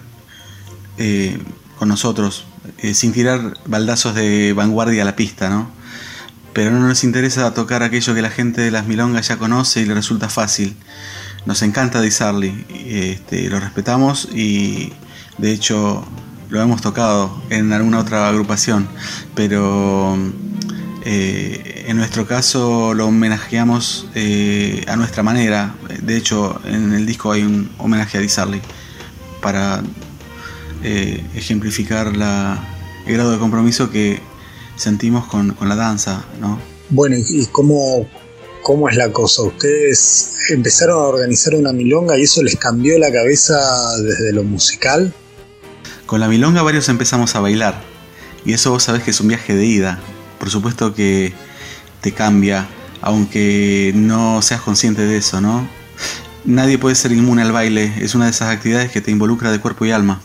eh, 0.97 1.42
con 1.79 1.88
nosotros, 1.90 2.47
eh, 2.79 2.95
sin 2.95 3.12
tirar 3.12 3.59
baldazos 3.66 4.14
de 4.14 4.55
vanguardia 4.55 5.03
a 5.03 5.05
la 5.05 5.14
pista, 5.14 5.51
¿no? 5.51 5.71
Pero 6.55 6.71
no 6.71 6.81
nos 6.88 7.05
interesa 7.05 7.53
tocar 7.53 7.83
aquello 7.83 8.14
que 8.14 8.23
la 8.23 8.31
gente 8.31 8.62
de 8.62 8.71
las 8.71 8.87
milongas 8.87 9.29
ya 9.29 9.37
conoce 9.37 9.83
y 9.83 9.85
le 9.85 9.92
resulta 9.92 10.31
fácil. 10.31 10.75
Nos 11.45 11.61
encanta 11.61 12.01
Disarly, 12.01 12.64
este, 12.87 13.51
lo 13.51 13.61
respetamos 13.61 14.27
y 14.33 14.90
de 15.37 15.53
hecho 15.53 16.07
lo 16.53 16.61
hemos 16.61 16.83
tocado 16.83 17.35
en 17.49 17.73
alguna 17.73 17.99
otra 17.99 18.29
agrupación, 18.29 18.87
pero 19.35 20.19
eh, 21.03 21.85
en 21.88 21.97
nuestro 21.97 22.27
caso 22.27 22.93
lo 22.93 23.07
homenajeamos 23.07 24.07
eh, 24.15 24.85
a 24.87 24.97
nuestra 24.97 25.23
manera. 25.23 25.75
De 26.03 26.15
hecho, 26.15 26.61
en 26.67 26.93
el 26.93 27.07
disco 27.07 27.33
hay 27.33 27.43
un 27.43 27.71
homenaje 27.79 28.19
a 28.19 28.21
Disarly 28.21 28.61
para 29.41 29.83
eh, 30.85 31.25
ejemplificar 31.35 32.15
la, 32.15 32.62
el 33.07 33.15
grado 33.15 33.33
de 33.33 33.38
compromiso 33.38 33.91
que 33.91 34.21
sentimos 34.77 35.25
con, 35.29 35.57
la 35.59 35.75
danza, 35.75 36.23
¿no? 36.38 36.61
Bueno, 36.91 37.17
¿y 37.17 37.25
y 37.45 37.47
cómo, 37.47 38.07
cómo 38.62 38.91
es 38.91 38.97
la 38.97 39.11
cosa? 39.11 39.41
¿Ustedes 39.41 40.37
empezaron 40.51 40.97
a 40.97 41.07
organizar 41.07 41.55
una 41.55 41.73
Milonga 41.73 42.19
y 42.19 42.25
eso 42.25 42.43
les 42.43 42.57
cambió 42.57 42.99
la 42.99 43.11
cabeza 43.11 43.57
desde 44.03 44.35
lo 44.35 44.45
musical? 44.45 45.15
Con 46.12 46.20
la 46.20 46.29
milonga 46.29 46.61
varios 46.61 46.90
empezamos 46.90 47.35
a 47.37 47.40
bailar. 47.40 47.81
Y 48.44 48.53
eso 48.53 48.70
vos 48.70 48.83
sabés 48.83 49.03
que 49.03 49.12
es 49.12 49.20
un 49.22 49.29
viaje 49.29 49.55
de 49.55 49.64
ida. 49.64 49.98
Por 50.38 50.51
supuesto 50.51 50.92
que 50.94 51.33
te 52.03 52.12
cambia, 52.12 52.66
aunque 53.01 53.92
no 53.94 54.42
seas 54.42 54.61
consciente 54.61 55.01
de 55.07 55.16
eso, 55.16 55.40
¿no? 55.40 55.66
Nadie 56.44 56.77
puede 56.77 56.96
ser 56.96 57.12
inmune 57.12 57.40
al 57.40 57.53
baile. 57.53 57.94
Es 57.98 58.14
una 58.14 58.27
de 58.27 58.33
esas 58.33 58.55
actividades 58.55 58.90
que 58.90 59.01
te 59.01 59.11
involucra 59.11 59.51
de 59.51 59.59
cuerpo 59.59 59.87
y 59.87 59.90
alma. 59.90 60.20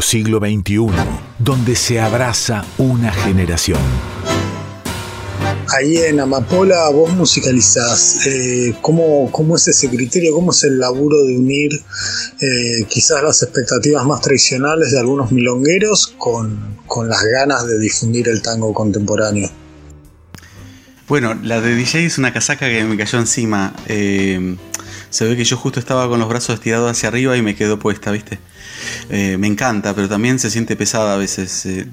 Siglo 0.00 0.38
XXI, 0.38 0.86
donde 1.38 1.76
se 1.76 2.00
abraza 2.00 2.64
una 2.78 3.12
generación. 3.12 3.80
Ahí 5.72 5.98
en 5.98 6.18
Amapola 6.18 6.88
vos 6.90 7.12
musicalizás. 7.12 8.26
Eh, 8.26 8.74
¿cómo, 8.80 9.30
¿cómo, 9.30 9.56
es 9.56 9.68
ese 9.68 9.88
criterio? 9.88 10.34
¿Cómo 10.34 10.50
es 10.50 10.64
el 10.64 10.78
laburo 10.78 11.24
de 11.24 11.36
unir 11.36 11.72
eh, 12.40 12.84
quizás 12.88 13.22
las 13.22 13.42
expectativas 13.42 14.04
más 14.04 14.20
tradicionales 14.20 14.90
de 14.90 14.98
algunos 14.98 15.30
milongueros 15.30 16.08
con, 16.18 16.76
con 16.86 17.08
las 17.08 17.22
ganas 17.22 17.66
de 17.66 17.78
difundir 17.78 18.28
el 18.28 18.42
tango 18.42 18.74
contemporáneo? 18.74 19.48
Bueno, 21.06 21.34
la 21.42 21.60
de 21.60 21.74
DJ 21.74 22.06
es 22.06 22.18
una 22.18 22.32
casaca 22.32 22.68
que 22.68 22.84
me 22.84 22.96
cayó 22.96 23.18
encima. 23.18 23.74
Eh, 23.86 24.56
se 25.10 25.26
ve 25.26 25.36
que 25.36 25.44
yo 25.44 25.56
justo 25.56 25.80
estaba 25.80 26.08
con 26.08 26.20
los 26.20 26.28
brazos 26.28 26.54
estirados 26.54 26.90
hacia 26.90 27.08
arriba 27.08 27.36
y 27.36 27.42
me 27.42 27.56
quedó 27.56 27.78
puesta, 27.78 28.12
¿viste? 28.12 28.38
Eh, 29.10 29.36
me 29.38 29.48
encanta, 29.48 29.94
pero 29.94 30.08
también 30.08 30.38
se 30.38 30.50
siente 30.50 30.76
pesada 30.76 31.14
a 31.14 31.16
veces. 31.16 31.66
Eh, 31.66 31.86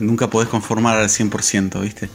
nunca 0.00 0.30
podés 0.30 0.48
conformar 0.48 0.96
al 0.96 1.10
100%, 1.10 1.80
¿viste? 1.82 2.08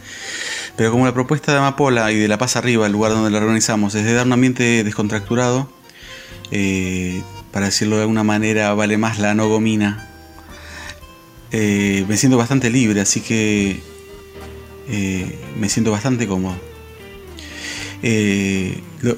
Pero 0.75 0.91
como 0.91 1.05
la 1.05 1.13
propuesta 1.13 1.51
de 1.51 1.59
Amapola 1.59 2.11
y 2.11 2.17
de 2.17 2.27
La 2.27 2.39
Paz 2.39 2.55
Arriba, 2.55 2.87
el 2.87 2.91
lugar 2.91 3.11
donde 3.11 3.29
la 3.29 3.37
organizamos, 3.37 3.93
es 3.93 4.03
de 4.03 4.13
dar 4.13 4.25
un 4.25 4.33
ambiente 4.33 4.83
descontracturado, 4.83 5.71
eh, 6.51 7.21
para 7.51 7.67
decirlo 7.67 7.97
de 7.97 8.03
alguna 8.03 8.23
manera, 8.23 8.73
vale 8.73 8.97
más 8.97 9.19
la 9.19 9.35
no 9.35 9.47
gomina. 9.47 10.09
me 11.51 12.17
siento 12.17 12.37
bastante 12.37 12.69
libre, 12.69 13.01
así 13.01 13.21
que 13.21 13.79
me 15.55 15.69
siento 15.69 15.91
bastante 15.91 16.27
cómodo. 16.27 16.55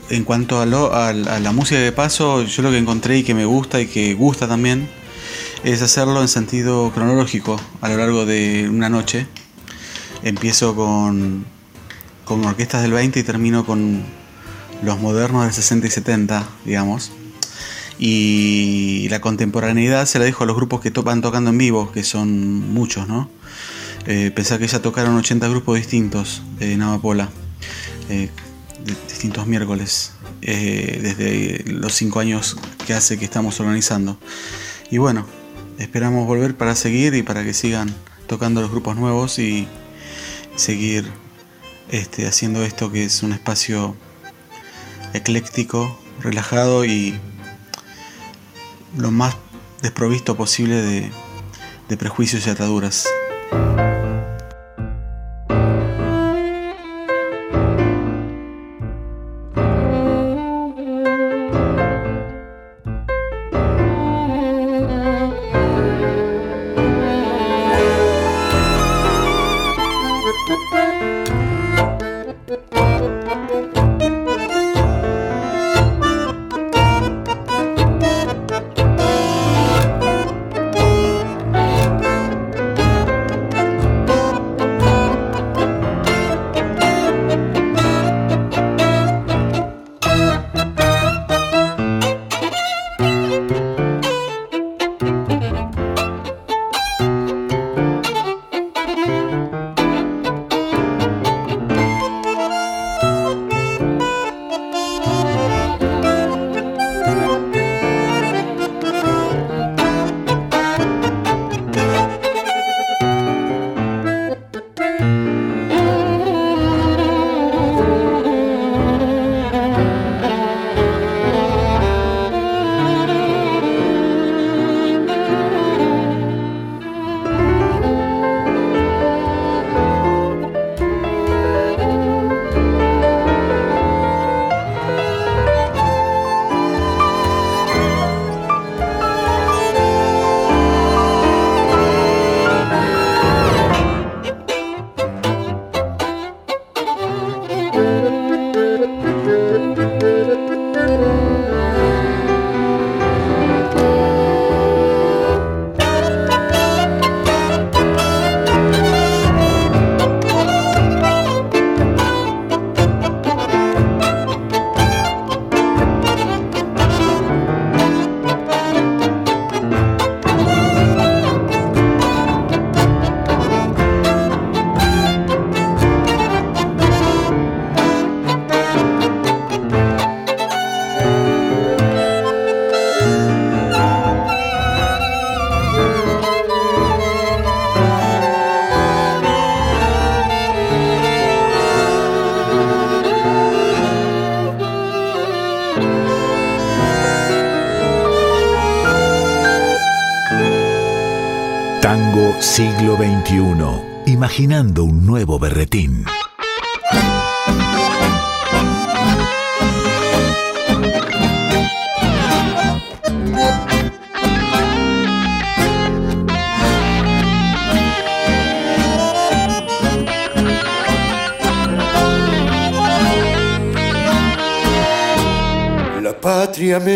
En 0.09 0.23
cuanto 0.23 0.59
a, 0.59 0.65
la 0.65 1.51
música 1.51 1.79
de 1.79 1.91
paso, 1.91 2.43
yo 2.43 2.63
lo 2.63 2.71
que 2.71 2.77
encontré 2.77 3.17
y 3.17 3.23
que 3.23 3.33
me 3.33 3.45
gusta 3.45 3.81
y 3.81 3.87
que 3.87 4.13
gusta 4.13 4.47
también 4.47 4.89
es 5.63 5.81
hacerlo 5.81 6.21
en 6.21 6.27
sentido 6.27 6.91
cronológico 6.91 7.59
a 7.81 7.89
lo 7.89 7.97
largo 7.97 8.25
de 8.25 8.69
una 8.69 8.89
noche. 8.89 9.27
Empiezo 10.23 10.75
con, 10.75 11.45
con 12.25 12.45
orquestas 12.45 12.81
del 12.81 12.91
20 12.91 13.19
y 13.19 13.23
termino 13.23 13.65
con 13.65 14.03
los 14.83 14.99
modernos 14.99 15.43
del 15.43 15.53
60 15.53 15.87
y 15.87 15.89
70, 15.89 16.47
digamos. 16.65 17.11
Y 17.97 19.07
la 19.09 19.19
contemporaneidad 19.19 20.05
se 20.05 20.19
la 20.19 20.25
dejo 20.25 20.43
a 20.45 20.47
los 20.47 20.55
grupos 20.55 20.79
que 20.79 20.89
van 21.01 21.21
tocando 21.21 21.49
en 21.49 21.57
vivo, 21.57 21.91
que 21.91 22.03
son 22.03 22.73
muchos, 22.73 23.07
¿no? 23.07 23.29
Eh, 24.05 24.31
pensar 24.33 24.59
que 24.59 24.67
ya 24.67 24.81
tocaron 24.81 25.15
80 25.17 25.47
grupos 25.49 25.77
distintos 25.77 26.41
en 26.61 26.81
Amapola, 26.81 27.29
eh, 28.09 28.29
distintos 28.85 29.47
miércoles, 29.47 30.13
eh, 30.41 30.99
desde 31.01 31.71
los 31.71 31.93
5 31.93 32.19
años 32.19 32.57
que 32.85 32.93
hace 32.93 33.17
que 33.17 33.25
estamos 33.25 33.59
organizando. 33.59 34.17
Y 34.89 34.97
bueno, 34.97 35.25
esperamos 35.77 36.25
volver 36.25 36.55
para 36.55 36.75
seguir 36.75 37.13
y 37.13 37.23
para 37.23 37.43
que 37.43 37.53
sigan 37.53 37.93
tocando 38.27 38.61
los 38.61 38.71
grupos 38.71 38.95
nuevos 38.95 39.39
y 39.39 39.67
seguir 40.55 41.05
este, 41.89 42.27
haciendo 42.27 42.63
esto 42.63 42.91
que 42.91 43.03
es 43.03 43.23
un 43.23 43.33
espacio 43.33 43.95
ecléctico, 45.13 45.99
relajado 46.21 46.85
y 46.85 47.19
lo 48.97 49.11
más 49.11 49.35
desprovisto 49.81 50.35
posible 50.35 50.75
de, 50.75 51.11
de 51.87 51.97
prejuicios 51.97 52.45
y 52.45 52.49
ataduras. 52.49 53.07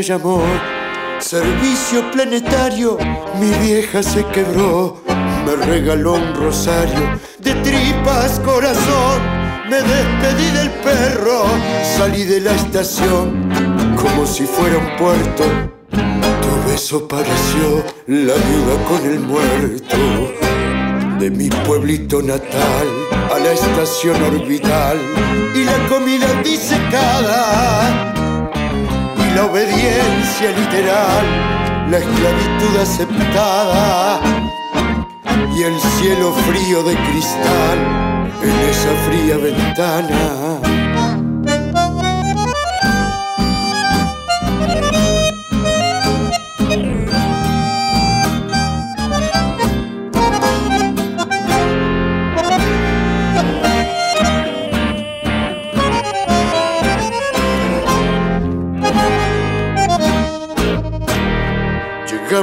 Me 0.03 0.09
llamó, 0.09 0.43
servicio 1.19 2.11
planetario, 2.11 2.97
mi 3.39 3.49
vieja 3.65 4.03
se 4.03 4.25
quebró 4.33 5.01
me 5.45 5.55
regaló 5.65 6.15
un 6.15 6.35
rosario 6.35 7.19
de 7.39 7.53
tripas 7.55 8.39
corazón. 8.41 9.21
Me 9.69 9.77
despedí 9.77 10.51
del 10.57 10.69
perro, 10.83 11.45
salí 11.97 12.25
de 12.25 12.41
la 12.41 12.51
estación 12.51 13.49
como 13.95 14.25
si 14.25 14.43
fuera 14.43 14.77
un 14.77 14.97
puerto. 14.97 15.43
Tuve 15.89 16.71
Desapareció 16.73 17.85
la 18.07 18.33
viuda 18.33 18.83
con 18.87 19.05
el 19.05 19.19
muerto 19.19 20.33
de 21.19 21.29
mi 21.29 21.47
pueblito 21.65 22.21
natal 22.21 22.87
a 23.33 23.39
la 23.39 23.51
estación 23.53 24.21
orbital 24.21 24.97
y 25.55 25.63
la 25.63 25.87
comida 25.87 26.41
disecada 26.43 28.12
la 29.35 29.45
obediencia 29.45 30.51
literal, 30.51 31.25
la 31.89 31.97
esclavitud 31.97 32.77
aceptada 32.81 34.19
y 35.55 35.63
el 35.63 35.79
cielo 35.79 36.33
frío 36.33 36.83
de 36.83 36.95
cristal 36.95 37.77
en 38.43 38.69
esa 38.69 38.93
fría 39.07 39.37
ventana. 39.37 41.22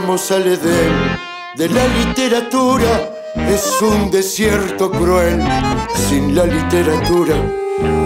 Llegamos 0.01 0.31
al 0.31 0.47
Edén 0.47 1.19
de 1.57 1.69
la 1.69 1.87
literatura. 1.89 3.11
Es 3.49 3.81
un 3.83 4.11
desierto 4.11 4.91
cruel 4.91 5.43
sin 6.09 6.35
la 6.35 6.45
literatura. 6.45 7.37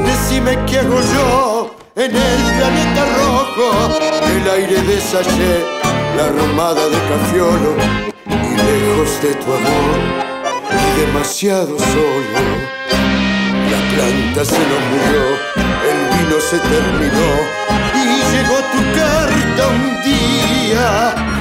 Decime 0.05 0.59
qué 0.67 0.81
hago 0.81 1.01
yo 1.01 1.77
en 1.95 2.11
el 2.17 2.43
planeta 2.59 3.05
rojo. 3.17 3.99
El 4.27 4.51
aire 4.51 4.81
de 4.83 4.99
la 6.17 6.29
romada 6.29 6.89
de 6.89 6.99
Cafiolo. 7.09 7.75
Y 8.27 8.57
lejos 8.57 9.23
de 9.23 9.35
tu 9.35 9.53
amor, 9.53 10.01
y 10.71 11.01
demasiado 11.01 11.79
solo. 11.79 12.41
La 13.71 13.81
planta 13.95 14.45
se 14.45 14.59
nos 14.59 14.83
murió, 14.91 15.25
el 15.91 16.19
vino 16.19 16.41
se 16.41 16.59
terminó. 16.59 17.31
Y 17.95 18.07
llegó 18.33 18.57
tu 18.73 18.81
carta 18.99 19.69
un 19.69 20.03
día 20.03 21.35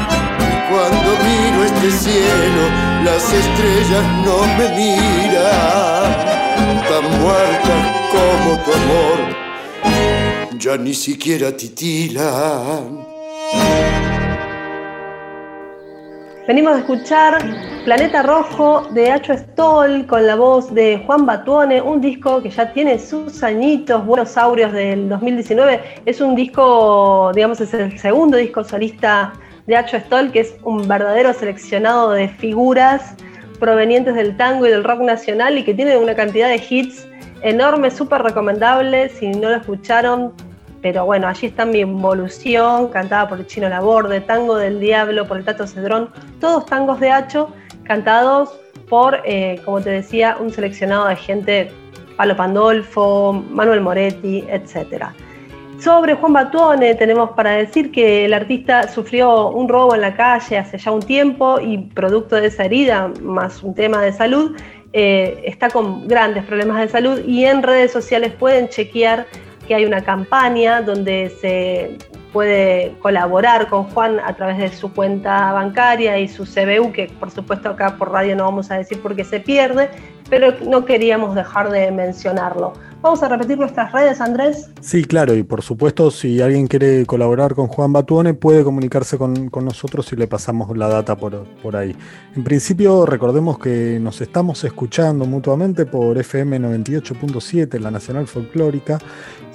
cuando 0.74 1.12
miro 1.24 1.64
este 1.66 1.92
cielo, 1.92 2.64
las 3.06 3.32
estrellas 3.32 4.04
no 4.26 4.38
me 4.58 4.68
miran, 4.76 6.10
tan 6.90 7.06
muertas 7.22 7.82
como 8.12 8.58
tu 8.64 8.72
amor, 8.82 9.20
ya 10.58 10.76
ni 10.78 10.96
siquiera 10.96 11.56
titilan. 11.56 13.06
Venimos 16.48 16.74
a 16.74 16.80
escuchar 16.80 17.38
Planeta 17.86 18.24
Rojo 18.24 18.88
de 18.94 19.12
Hacho 19.12 19.34
Stoll 19.38 20.08
con 20.08 20.26
la 20.26 20.36
voz 20.36 20.74
de 20.74 21.04
Juan 21.06 21.28
Batuone, 21.28 21.82
un 21.82 22.02
disco 22.02 22.42
que 22.42 22.50
ya 22.50 22.74
tiene 22.74 22.98
sus 22.98 23.44
añitos, 23.44 24.04
Buenos 24.08 24.36
Aurios 24.38 24.74
del 24.74 25.08
2019. 25.08 26.02
Es 26.08 26.20
un 26.20 26.36
disco, 26.36 27.32
digamos, 27.36 27.62
es 27.62 27.74
el 27.76 28.00
segundo 28.00 28.38
disco 28.38 28.64
solista 28.64 29.34
de 29.68 29.76
Acho 29.76 30.00
Stoll, 30.00 30.32
que 30.32 30.42
es 30.42 30.56
un 30.64 30.88
verdadero 30.88 31.34
seleccionado 31.34 32.12
de 32.12 32.28
figuras 32.28 33.16
provenientes 33.60 34.16
del 34.16 34.36
tango 34.36 34.66
y 34.66 34.70
del 34.70 34.84
rock 34.84 35.02
nacional 35.02 35.58
y 35.58 35.64
que 35.64 35.74
tiene 35.74 35.98
una 35.98 36.16
cantidad 36.16 36.50
de 36.50 36.62
hits 36.70 37.08
enormes, 37.42 37.94
súper 37.94 38.22
recomendables, 38.22 39.14
si 39.14 39.30
no 39.30 39.50
lo 39.50 39.56
escucharon, 39.56 40.34
pero 40.82 41.06
bueno, 41.06 41.28
allí 41.28 41.48
está 41.48 41.66
mi 41.66 41.80
involución, 41.80 42.90
cantada 42.90 43.30
por 43.30 43.40
el 43.40 43.48
Chino 43.48 43.70
Laborde, 43.70 44.20
Tango 44.22 44.58
del 44.58 44.80
Diablo 44.80 45.26
por 45.28 45.38
el 45.38 45.46
Tato 45.46 45.66
Cedrón, 45.66 46.10
todos 46.42 46.66
tangos 46.66 47.00
de 47.00 47.12
Hacho, 47.12 47.54
cantados 47.84 48.60
por, 48.90 49.22
eh, 49.24 49.62
como 49.64 49.82
te 49.82 49.92
decía, 49.92 50.38
un 50.40 50.52
seleccionado 50.52 51.08
de 51.08 51.16
gente, 51.16 51.72
Palo 52.18 52.36
Pandolfo, 52.36 53.34
Manuel 53.50 53.82
Moretti, 53.82 54.44
etcétera. 54.50 55.14
Sobre 55.84 56.16
Juan 56.16 56.32
Batuone 56.32 56.96
tenemos 56.96 57.32
para 57.32 57.58
decir 57.58 57.92
que 57.92 58.24
el 58.24 58.34
artista 58.34 58.88
sufrió 58.88 59.50
un 59.50 59.68
robo 59.68 59.94
en 59.94 60.00
la 60.00 60.16
calle 60.16 60.58
hace 60.58 60.78
ya 60.78 60.92
un 60.92 61.02
tiempo 61.02 61.60
y 61.60 61.78
producto 61.78 62.38
de 62.38 62.48
esa 62.48 62.64
herida, 62.64 63.12
más 63.22 63.62
un 63.64 63.76
tema 63.76 64.02
de 64.02 64.14
salud, 64.14 64.56
eh, 64.94 65.42
está 65.44 65.70
con 65.70 66.08
grandes 66.08 66.46
problemas 66.46 66.80
de 66.80 66.88
salud 66.88 67.20
y 67.28 67.44
en 67.44 67.64
redes 67.64 67.92
sociales 67.92 68.32
pueden 68.32 68.70
chequear 68.70 69.28
que 69.68 69.76
hay 69.76 69.84
una 69.84 70.02
campaña 70.06 70.82
donde 70.82 71.30
se 71.42 71.98
puede 72.32 72.96
colaborar 73.02 73.68
con 73.68 73.84
Juan 73.90 74.22
a 74.22 74.34
través 74.38 74.60
de 74.60 74.70
su 74.70 74.94
cuenta 74.94 75.52
bancaria 75.52 76.18
y 76.18 76.30
su 76.30 76.46
CBU, 76.46 76.94
que 76.94 77.12
por 77.20 77.30
supuesto 77.30 77.68
acá 77.68 77.98
por 77.98 78.10
radio 78.10 78.38
no 78.38 78.46
vamos 78.46 78.72
a 78.72 78.78
decir 78.78 79.02
porque 79.04 79.26
se 79.26 79.42
pierde, 79.42 79.90
pero 80.30 80.54
no 80.66 80.86
queríamos 80.86 81.36
dejar 81.36 81.70
de 81.72 81.92
mencionarlo. 81.92 82.72
Vamos 83.04 83.22
a 83.22 83.28
repetir 83.28 83.58
nuestras 83.58 83.92
redes, 83.92 84.22
Andrés. 84.22 84.70
Sí, 84.80 85.04
claro, 85.04 85.36
y 85.36 85.44
por 85.44 85.62
supuesto, 85.62 86.10
si 86.10 86.40
alguien 86.40 86.68
quiere 86.68 87.06
colaborar 87.06 87.54
con 87.54 87.68
Juan 87.68 87.92
Batuone, 87.92 88.34
puede 88.34 88.64
comunicarse 88.64 89.18
con, 89.18 89.52
nosotros 89.62 90.14
y 90.14 90.16
le 90.16 90.26
pasamos 90.26 90.78
la 90.78 90.88
data 90.88 91.18
por, 91.18 91.44
por, 91.62 91.76
ahí. 91.76 91.94
En 92.34 92.46
principio, 92.46 93.06
recordemos 93.06 93.60
que 93.60 94.00
nos 94.00 94.22
estamos 94.22 94.64
escuchando 94.64 95.26
mutuamente 95.26 95.86
por 95.86 96.18
FM 96.18 96.62
98.7, 96.62 97.78
la 97.78 97.92
Nacional 97.92 98.26
Folclórica, 98.26 99.00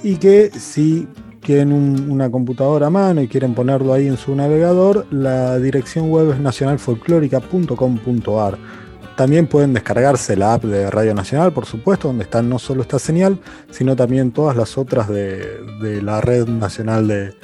y 0.03 0.17
que 0.17 0.51
si 0.51 1.07
tienen 1.41 2.07
una 2.07 2.29
computadora 2.29 2.85
a 2.85 2.91
mano 2.91 3.23
y 3.23 3.27
quieren 3.27 3.55
ponerlo 3.55 3.93
ahí 3.93 4.05
en 4.05 4.17
su 4.17 4.35
navegador, 4.35 5.07
la 5.09 5.57
dirección 5.57 6.11
web 6.11 6.33
es 6.33 6.39
nacionalfolclórica.com.ar 6.39 8.78
también 9.19 9.47
pueden 9.47 9.73
descargarse 9.73 10.37
la 10.37 10.53
app 10.53 10.63
de 10.63 10.89
Radio 10.89 11.13
Nacional, 11.13 11.51
por 11.51 11.65
supuesto, 11.65 12.07
donde 12.07 12.23
está 12.23 12.41
no 12.41 12.57
solo 12.57 12.83
esta 12.83 12.99
señal, 12.99 13.37
sino 13.69 13.93
también 13.93 14.31
todas 14.31 14.55
las 14.55 14.77
otras 14.77 15.09
de, 15.09 15.99
la 16.01 16.21
red 16.21 16.47
nacional 16.47 17.35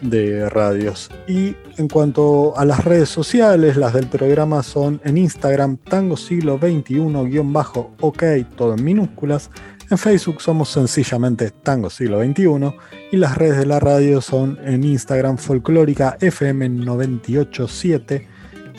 de, 0.00 0.48
radios. 0.48 1.10
Y 1.28 1.54
en 1.76 1.88
cuanto 1.88 2.56
a 2.56 2.64
las 2.64 2.82
redes 2.86 3.10
sociales, 3.10 3.76
las 3.76 3.92
del 3.92 4.06
programa 4.06 4.62
son 4.62 5.02
en 5.04 5.18
Instagram 5.18 5.76
Tango 5.76 6.16
Siglo 6.16 6.56
XXI-OK, 6.58 8.22
todo 8.56 8.72
en 8.72 8.82
minúsculas. 8.82 9.50
En 9.90 9.98
Facebook 9.98 10.40
somos 10.40 10.70
sencillamente 10.70 11.50
Tango 11.50 11.90
Siglo 11.90 12.24
XXI 12.24 12.72
y 13.10 13.18
las 13.18 13.36
redes 13.36 13.58
de 13.58 13.66
la 13.66 13.80
radio 13.80 14.22
son 14.22 14.58
en 14.64 14.82
Instagram 14.82 15.36
Folclórica 15.36 16.16
FM 16.22 16.70
987 16.70 18.28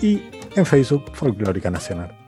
y 0.02 0.24
en 0.56 0.66
Facebook 0.66 1.04
Folclórica 1.14 1.70
Nacional 1.70 2.23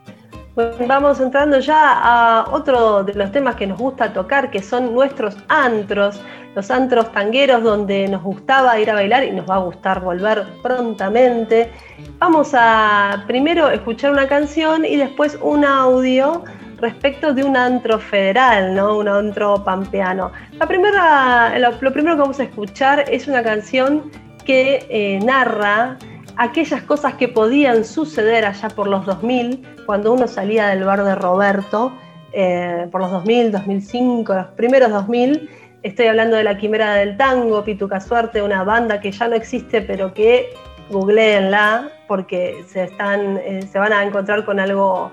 vamos 0.86 1.20
entrando 1.20 1.58
ya 1.60 1.92
a 2.02 2.50
otro 2.50 3.04
de 3.04 3.14
los 3.14 3.30
temas 3.30 3.56
que 3.56 3.66
nos 3.66 3.78
gusta 3.78 4.12
tocar, 4.12 4.50
que 4.50 4.62
son 4.62 4.94
nuestros 4.94 5.36
antros, 5.48 6.20
los 6.54 6.70
antros 6.70 7.12
tangueros 7.12 7.62
donde 7.62 8.08
nos 8.08 8.22
gustaba 8.22 8.78
ir 8.80 8.90
a 8.90 8.94
bailar 8.94 9.24
y 9.24 9.32
nos 9.32 9.48
va 9.48 9.56
a 9.56 9.58
gustar 9.58 10.00
volver 10.00 10.44
prontamente. 10.62 11.70
Vamos 12.18 12.52
a 12.54 13.24
primero 13.26 13.68
escuchar 13.68 14.12
una 14.12 14.26
canción 14.26 14.86
y 14.86 14.96
después 14.96 15.38
un 15.42 15.64
audio 15.64 16.42
respecto 16.78 17.34
de 17.34 17.44
un 17.44 17.56
antro 17.56 17.98
federal, 17.98 18.74
¿no? 18.74 18.96
Un 18.96 19.08
antro 19.08 19.62
pampeano. 19.62 20.32
La 20.58 20.66
primera, 20.66 21.58
lo, 21.58 21.92
primero 21.92 22.16
que 22.16 22.20
vamos 22.22 22.40
a 22.40 22.44
escuchar 22.44 23.04
es 23.10 23.28
una 23.28 23.42
canción 23.42 24.10
que 24.44 24.86
eh, 24.88 25.18
narra 25.22 25.98
aquellas 26.36 26.82
cosas 26.82 27.14
que 27.14 27.28
podían 27.28 27.84
suceder 27.84 28.44
allá 28.44 28.68
por 28.68 28.88
los 28.88 29.06
2000, 29.06 29.66
cuando 29.86 30.12
uno 30.12 30.28
salía 30.28 30.68
del 30.68 30.84
bar 30.84 31.02
de 31.04 31.14
Roberto, 31.14 31.92
eh, 32.32 32.88
por 32.90 33.00
los 33.00 33.10
2000, 33.10 33.52
2005, 33.52 34.34
los 34.34 34.46
primeros 34.48 34.90
2000. 34.90 35.50
Estoy 35.82 36.06
hablando 36.06 36.36
de 36.36 36.44
la 36.44 36.58
Quimera 36.58 36.94
del 36.96 37.16
Tango, 37.16 37.64
Pituca 37.64 38.00
Suerte, 38.00 38.42
una 38.42 38.64
banda 38.64 39.00
que 39.00 39.12
ya 39.12 39.28
no 39.28 39.36
existe, 39.36 39.80
pero 39.80 40.12
que 40.12 40.50
googleenla 40.90 41.90
porque 42.06 42.64
se, 42.68 42.84
están, 42.84 43.38
eh, 43.38 43.62
se 43.62 43.78
van 43.78 43.92
a 43.92 44.04
encontrar 44.04 44.44
con 44.44 44.60
algo 44.60 45.10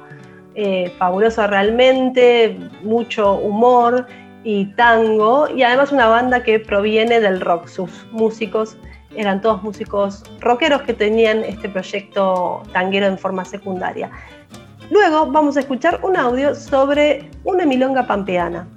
eh, 0.56 0.92
fabuloso 0.98 1.48
realmente, 1.48 2.58
mucho 2.84 3.36
humor 3.36 4.08
y 4.44 4.66
tango, 4.76 5.48
y 5.50 5.64
además 5.64 5.92
una 5.92 6.08
banda 6.08 6.44
que 6.44 6.60
proviene 6.60 7.22
del 7.22 7.40
rock, 7.40 7.68
sus 7.68 8.06
músicos 8.12 8.78
eran 9.16 9.42
todos 9.42 9.64
músicos 9.64 10.24
rockeros 10.40 10.82
que 10.84 10.94
tenían 10.94 11.40
este 11.44 11.70
proyecto 11.70 12.64
tanguero 12.72 13.08
en 13.08 13.18
forma 13.18 13.46
secundaria. 13.46 14.10
Luego 14.90 15.32
vamos 15.32 15.58
a 15.58 15.62
escuchar 15.62 16.00
un 16.04 16.18
audio 16.18 16.54
sobre 16.56 17.30
una 17.44 17.66
milonga 17.66 18.06
pampeana. 18.06 18.68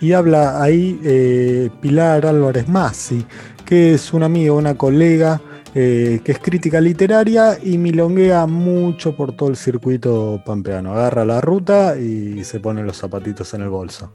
Y 0.00 0.12
habla 0.12 0.62
ahí 0.62 0.98
eh, 1.04 1.70
Pilar 1.80 2.24
Álvarez 2.24 2.68
Massi, 2.68 3.26
que 3.64 3.94
es 3.94 4.12
una 4.12 4.26
amiga, 4.26 4.52
una 4.52 4.76
colega 4.76 5.40
eh, 5.74 6.20
que 6.24 6.32
es 6.32 6.38
crítica 6.38 6.80
literaria 6.80 7.58
y 7.62 7.76
milonguea 7.78 8.46
mucho 8.46 9.14
por 9.14 9.32
todo 9.32 9.50
el 9.50 9.56
circuito 9.56 10.40
pampeano. 10.44 10.92
Agarra 10.92 11.24
la 11.24 11.40
ruta 11.40 11.96
y 11.98 12.42
se 12.44 12.58
pone 12.58 12.82
los 12.82 12.96
zapatitos 12.96 13.52
en 13.54 13.62
el 13.62 13.68
bolso. 13.68 14.10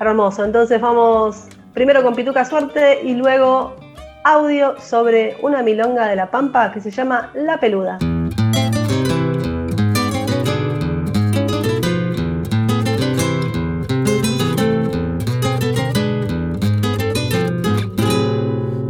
Hermoso, 0.00 0.44
entonces 0.44 0.80
vamos 0.80 1.44
primero 1.74 2.02
con 2.02 2.14
Pituca 2.14 2.44
Suerte 2.44 3.00
y 3.04 3.14
luego 3.14 3.76
audio 4.26 4.74
sobre 4.80 5.36
una 5.40 5.62
milonga 5.62 6.08
de 6.08 6.16
la 6.16 6.28
Pampa 6.28 6.72
que 6.72 6.80
se 6.80 6.90
llama 6.90 7.30
La 7.32 7.60
Peluda. 7.60 7.96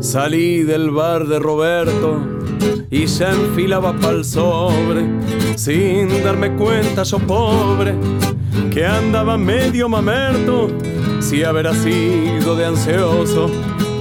Salí 0.01 0.63
del 0.63 0.91
bar 0.91 1.27
de 1.27 1.39
Roberto 1.39 2.19
y 2.91 3.07
se 3.07 3.27
enfilaba 3.27 3.93
pa'l 3.93 4.25
sobre, 4.25 5.05
sin 5.59 6.09
darme 6.25 6.57
cuenta 6.57 7.03
yo 7.03 7.19
pobre, 7.19 7.95
que 8.73 8.87
andaba 8.87 9.37
medio 9.37 9.87
mamerto, 9.87 10.69
si 11.21 11.45
habrá 11.45 11.75
sido 11.75 12.57
de 12.57 12.65
ansioso 12.65 13.51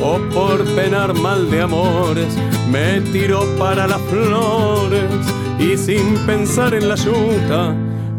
o 0.02 0.20
por 0.34 0.64
penar 0.76 1.14
mal 1.14 1.50
de 1.50 1.62
amores, 1.62 2.38
me 2.72 3.02
tiró 3.12 3.46
para 3.58 3.88
las 3.88 4.02
flores 4.02 5.04
y 5.60 5.78
sin 5.78 6.16
pensar 6.26 6.74
en 6.74 6.90
la 6.90 6.96
yuta, 6.96 7.76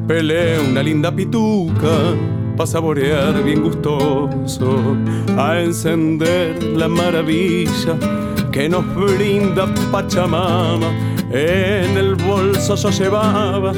peleé 0.07 0.59
una 0.61 0.83
linda 0.83 1.15
pituca 1.15 2.15
pa' 2.57 2.67
saborear 2.67 3.43
bien 3.43 3.63
gustoso, 3.63 4.97
a 5.37 5.61
encender 5.61 6.63
la 6.63 6.89
maravilla 6.89 7.95
que 8.51 8.69
nos 8.69 8.85
brinda 8.95 9.67
Pachamama. 9.93 10.89
En 11.31 11.99
el 11.99 12.15
bolso 12.15 12.77
yo 12.77 12.91
llevaba 12.91 13.73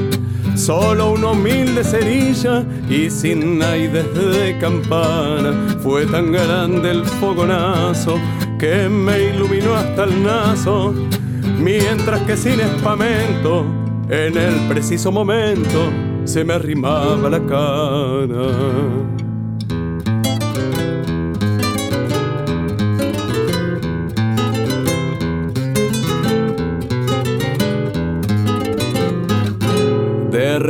solo 0.59 1.13
una 1.13 1.31
humilde 1.31 1.85
cerilla 1.85 2.65
y 2.91 3.09
sin 3.11 3.63
aires 3.63 4.05
de 4.15 4.59
campana. 4.59 5.77
Fue 5.81 6.05
tan 6.07 6.33
grande 6.33 6.91
el 6.91 7.05
fogonazo 7.05 8.19
que 8.59 8.89
me 8.89 9.31
iluminó 9.31 9.75
hasta 9.75 10.05
el 10.05 10.23
naso, 10.23 10.93
mientras 11.61 12.21
que 12.23 12.37
sin 12.37 12.61
espamento, 12.61 13.65
en 14.09 14.37
el 14.37 14.55
preciso 14.69 15.13
momento, 15.13 15.91
se 16.25 16.45
me 16.45 16.55
arrimaba 16.55 17.31
la 17.31 17.41
cara. 17.41 19.18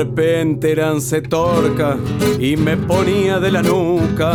Repente 0.05 0.71
eran 0.71 1.01
se 1.01 1.23
torca 1.23 1.97
y 2.39 2.57
me 2.57 2.77
ponía 2.77 3.41
de 3.41 3.51
la 3.51 3.63
nuca. 3.63 4.33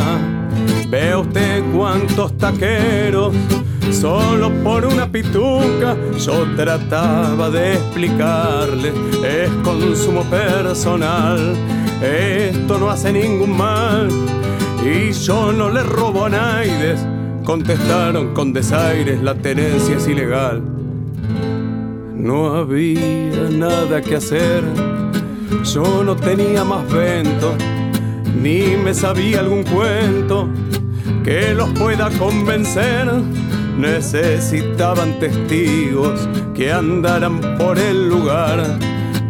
Ve 0.89 1.15
usted 1.15 1.63
cuántos 1.73 2.37
taqueros 2.37 3.33
Solo 3.91 4.51
por 4.63 4.85
una 4.85 5.09
pituca 5.11 5.95
yo 6.17 6.45
trataba 6.55 7.49
de 7.49 7.73
explicarle, 7.73 8.91
es 9.23 9.49
consumo 9.63 10.23
personal, 10.23 11.53
esto 12.01 12.79
no 12.79 12.89
hace 12.89 13.13
ningún 13.13 13.55
mal 13.55 14.09
y 14.83 15.11
yo 15.11 15.53
no 15.53 15.69
le 15.69 15.83
robo 15.83 16.25
a 16.25 16.29
Naides. 16.29 17.05
Contestaron 17.45 18.33
con 18.33 18.51
desaires, 18.51 19.21
la 19.21 19.35
tenencia 19.35 19.97
es 19.97 20.07
ilegal. 20.07 20.61
No 22.15 22.55
había 22.55 23.49
nada 23.51 24.01
que 24.01 24.15
hacer, 24.15 24.63
yo 25.63 26.03
no 26.03 26.15
tenía 26.15 26.63
más 26.63 26.89
vento, 26.91 27.55
ni 28.41 28.75
me 28.75 28.93
sabía 28.93 29.39
algún 29.39 29.63
cuento 29.63 30.49
que 31.23 31.53
los 31.53 31.69
pueda 31.69 32.09
convencer 32.17 33.07
necesitaban 33.77 35.19
testigos 35.19 36.27
que 36.53 36.71
andaran 36.71 37.39
por 37.57 37.77
el 37.77 38.09
lugar. 38.09 38.63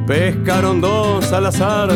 Pescaron 0.08 0.82
dos 0.82 1.32
al 1.32 1.46
azar 1.46 1.90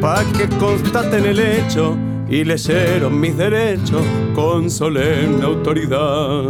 pa' 0.00 0.24
que 0.36 0.48
constaten 0.58 1.24
el 1.24 1.40
hecho 1.40 1.96
y 2.28 2.44
leyeron 2.44 3.18
mis 3.18 3.36
derechos 3.36 4.02
con 4.34 4.70
solemne 4.70 5.44
autoridad. 5.44 6.42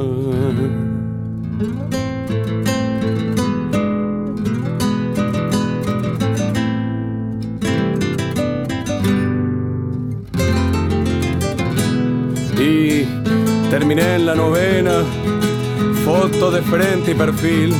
La 14.24 14.34
novena, 14.34 15.02
foto 16.04 16.50
de 16.50 16.62
frente 16.62 17.10
y 17.10 17.14
perfil, 17.14 17.74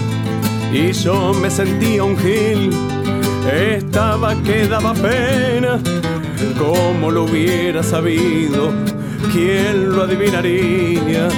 y 0.72 0.93
yo 0.93 1.32
me 1.34 1.51
sentía 1.51 2.03
un 2.03 2.16
gil. 2.16 2.70
Estaba 3.51 4.34
que 4.43 4.66
daba 4.66 4.93
pena, 4.95 5.80
como 6.59 7.11
lo 7.11 7.24
hubiera 7.24 7.82
sabido, 7.82 8.72
¿quién 9.32 9.90
lo 9.95 10.03
adivinaría? 10.03 11.28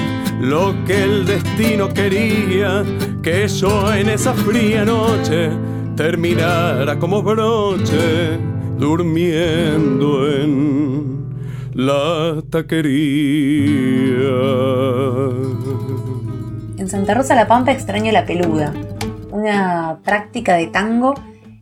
Lo 0.41 0.75
que 0.87 1.03
el 1.03 1.27
destino 1.27 1.89
quería, 1.89 2.83
que 3.23 3.47
yo 3.49 3.93
en 3.93 4.09
esa 4.09 4.33
fría 4.33 4.85
noche 4.85 5.51
terminara 5.97 6.99
como 6.99 7.23
broche, 7.23 8.39
durmiendo 8.79 10.31
en 10.31 11.14
la 11.75 12.41
taquería. 12.51 12.95
En 16.79 16.89
Santa 16.89 17.15
Rosa 17.15 17.35
La 17.35 17.49
Pampa 17.49 17.73
extraño 17.73 18.13
la 18.13 18.25
peluda, 18.25 18.73
una 19.33 19.99
práctica 20.05 20.55
de 20.55 20.69
tango 20.69 21.15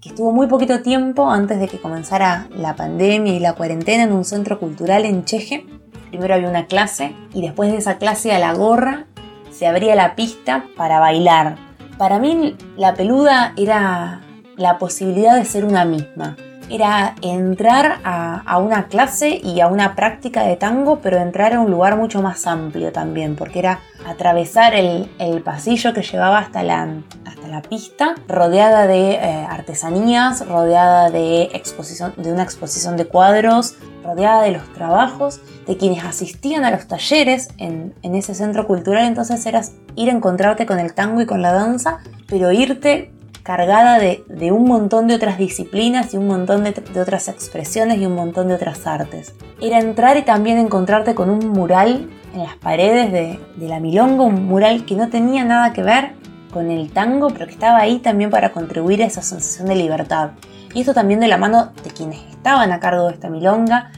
que 0.02 0.10
estuvo 0.10 0.32
muy 0.32 0.48
poquito 0.48 0.82
tiempo 0.82 1.30
antes 1.30 1.60
de 1.60 1.68
que 1.68 1.80
comenzara 1.80 2.48
la 2.54 2.76
pandemia 2.76 3.32
y 3.34 3.40
la 3.40 3.54
cuarentena 3.54 4.04
en 4.04 4.12
un 4.12 4.24
centro 4.24 4.58
cultural 4.58 5.06
en 5.06 5.24
Cheje. 5.24 5.64
Primero 6.10 6.34
había 6.34 6.48
una 6.48 6.66
clase 6.66 7.14
y 7.32 7.40
después 7.40 7.72
de 7.72 7.78
esa 7.78 7.96
clase 7.96 8.32
a 8.32 8.38
la 8.38 8.52
gorra 8.52 9.06
se 9.50 9.66
abría 9.66 9.94
la 9.94 10.14
pista 10.14 10.66
para 10.76 10.98
bailar. 10.98 11.56
Para 11.96 12.18
mí 12.18 12.56
la 12.76 12.94
peluda 12.94 13.54
era 13.56 14.20
la 14.56 14.78
posibilidad 14.78 15.36
de 15.36 15.44
ser 15.46 15.64
una 15.64 15.84
misma, 15.84 16.36
era 16.72 17.16
entrar 17.20 18.00
a, 18.02 18.58
una 18.58 18.86
clase 18.86 19.40
y 19.42 19.60
a 19.60 19.66
una 19.66 19.94
práctica 19.94 20.44
de 20.44 20.56
tango, 20.56 21.00
pero 21.00 21.18
entrar 21.18 21.52
a 21.52 21.60
un 21.60 21.70
lugar 21.70 21.96
mucho 21.96 22.22
más 22.22 22.46
amplio 22.46 22.92
también, 22.92 23.36
porque 23.36 23.58
era 23.58 23.80
atravesar 24.06 24.74
el, 24.74 25.10
pasillo 25.44 25.92
que 25.92 26.02
llevaba 26.02 26.38
hasta 26.38 26.62
la, 26.62 26.88
hasta 27.26 27.48
la 27.48 27.60
pista, 27.60 28.14
rodeada 28.26 28.86
de 28.86 29.12
eh, 29.12 29.46
artesanías, 29.48 30.46
rodeada 30.48 31.10
de, 31.10 31.42
exposición, 31.52 32.14
de 32.16 32.32
una 32.32 32.42
exposición 32.42 32.96
de 32.96 33.06
cuadros, 33.06 33.76
rodeada 34.02 34.42
de 34.42 34.52
los 34.52 34.72
trabajos, 34.72 35.40
de 35.66 35.76
quienes 35.76 36.04
asistían 36.04 36.64
a 36.64 36.70
los 36.70 36.88
talleres 36.88 37.50
en, 37.58 37.94
en 38.02 38.14
ese 38.14 38.34
centro 38.34 38.66
cultural, 38.66 39.04
entonces 39.04 39.44
eras 39.44 39.72
ir 39.94 40.08
a 40.08 40.12
encontrarte 40.12 40.64
con 40.64 40.78
el 40.78 40.94
tango 40.94 41.20
y 41.20 41.26
con 41.26 41.42
la 41.42 41.52
danza, 41.52 41.98
pero 42.28 42.50
irte 42.50 43.12
cargada 43.42 43.98
de, 43.98 44.52
un 44.52 44.64
montón 44.64 45.08
de 45.08 45.14
otras 45.14 45.38
disciplinas 45.38 46.14
y 46.14 46.16
un 46.16 46.26
montón 46.26 46.64
de, 46.64 47.00
otras 47.00 47.28
expresiones 47.28 47.98
y 47.98 48.06
un 48.06 48.14
montón 48.14 48.48
de 48.48 48.54
otras 48.54 48.86
artes. 48.86 49.34
Era 49.60 49.80
entrar 49.80 50.16
y 50.16 50.22
también 50.22 50.58
encontrarte 50.58 51.14
con 51.14 51.30
un 51.30 51.48
mural 51.48 52.08
en 52.34 52.42
las 52.42 52.56
paredes 52.56 53.12
de, 53.12 53.38
de 53.56 53.68
la 53.68 53.80
Milonga, 53.80 54.24
un 54.24 54.46
mural 54.46 54.84
que 54.84 54.94
no 54.94 55.08
tenía 55.08 55.44
nada 55.44 55.72
que 55.72 55.82
ver 55.82 56.12
con 56.52 56.70
el 56.70 56.92
tango, 56.92 57.30
pero 57.30 57.46
que 57.46 57.52
estaba 57.52 57.78
ahí 57.78 57.98
también 57.98 58.30
para 58.30 58.52
contribuir 58.52 59.02
a 59.02 59.06
esa 59.06 59.22
sensación 59.22 59.68
de 59.68 59.76
libertad. 59.76 60.32
Y 60.74 60.80
esto 60.80 60.94
también 60.94 61.20
de 61.20 61.28
la 61.28 61.38
mano 61.38 61.72
de 61.82 61.90
quienes 61.90 62.20
estaban 62.30 62.72
a 62.72 62.80
cargo 62.80 63.08
de 63.08 63.14
esta 63.14 63.28
milonga, 63.28 63.90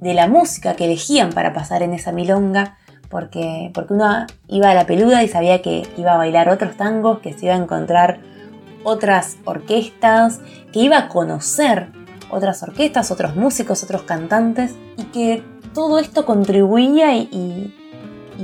de 0.00 0.14
la 0.14 0.28
música 0.28 0.74
que 0.74 0.84
elegían 0.84 1.30
para 1.30 1.52
pasar 1.52 1.82
en 1.82 1.94
esa 1.94 2.12
milonga, 2.12 2.76
porque, 3.08 3.70
porque 3.74 3.94
uno 3.94 4.26
iba 4.48 4.70
a 4.70 4.74
la 4.74 4.86
peluda 4.86 5.22
y 5.22 5.28
sabía 5.28 5.62
que 5.62 5.86
iba 5.96 6.14
a 6.14 6.16
bailar 6.16 6.48
otros 6.48 6.76
tangos, 6.76 7.20
que 7.20 7.32
se 7.32 7.46
iba 7.46 7.54
a 7.54 7.58
encontrar 7.58 8.20
otras 8.84 9.38
orquestas, 9.44 10.40
que 10.72 10.80
iba 10.80 10.98
a 10.98 11.08
conocer 11.08 11.90
otras 12.30 12.62
orquestas, 12.62 13.10
otros 13.10 13.34
músicos, 13.36 13.82
otros 13.82 14.02
cantantes, 14.02 14.74
y 14.96 15.04
que 15.04 15.42
todo 15.72 15.98
esto 15.98 16.24
contribuía 16.24 17.16
y, 17.16 17.74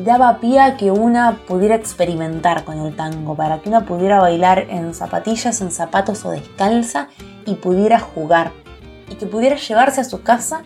daba 0.05 0.39
pie 0.39 0.61
a 0.61 0.77
que 0.77 0.93
una 0.93 1.41
pudiera 1.49 1.75
experimentar 1.75 2.65
con 2.65 2.79
el 2.79 2.95
tango, 2.95 3.35
para 3.35 3.61
que 3.61 3.69
una 3.69 3.85
pudiera 3.85 4.21
bailar 4.21 4.67
en 4.71 4.95
zapatillas, 4.95 5.61
en 5.61 5.73
zapatos 5.73 6.25
o 6.25 6.31
descalza 6.31 7.09
y 7.45 7.55
pudiera 7.55 7.99
jugar, 7.99 8.53
y 9.09 9.17
que 9.17 9.27
pudiera 9.27 9.57
llevarse 9.57 10.01
a 10.01 10.05
su 10.05 10.23
casa 10.23 10.63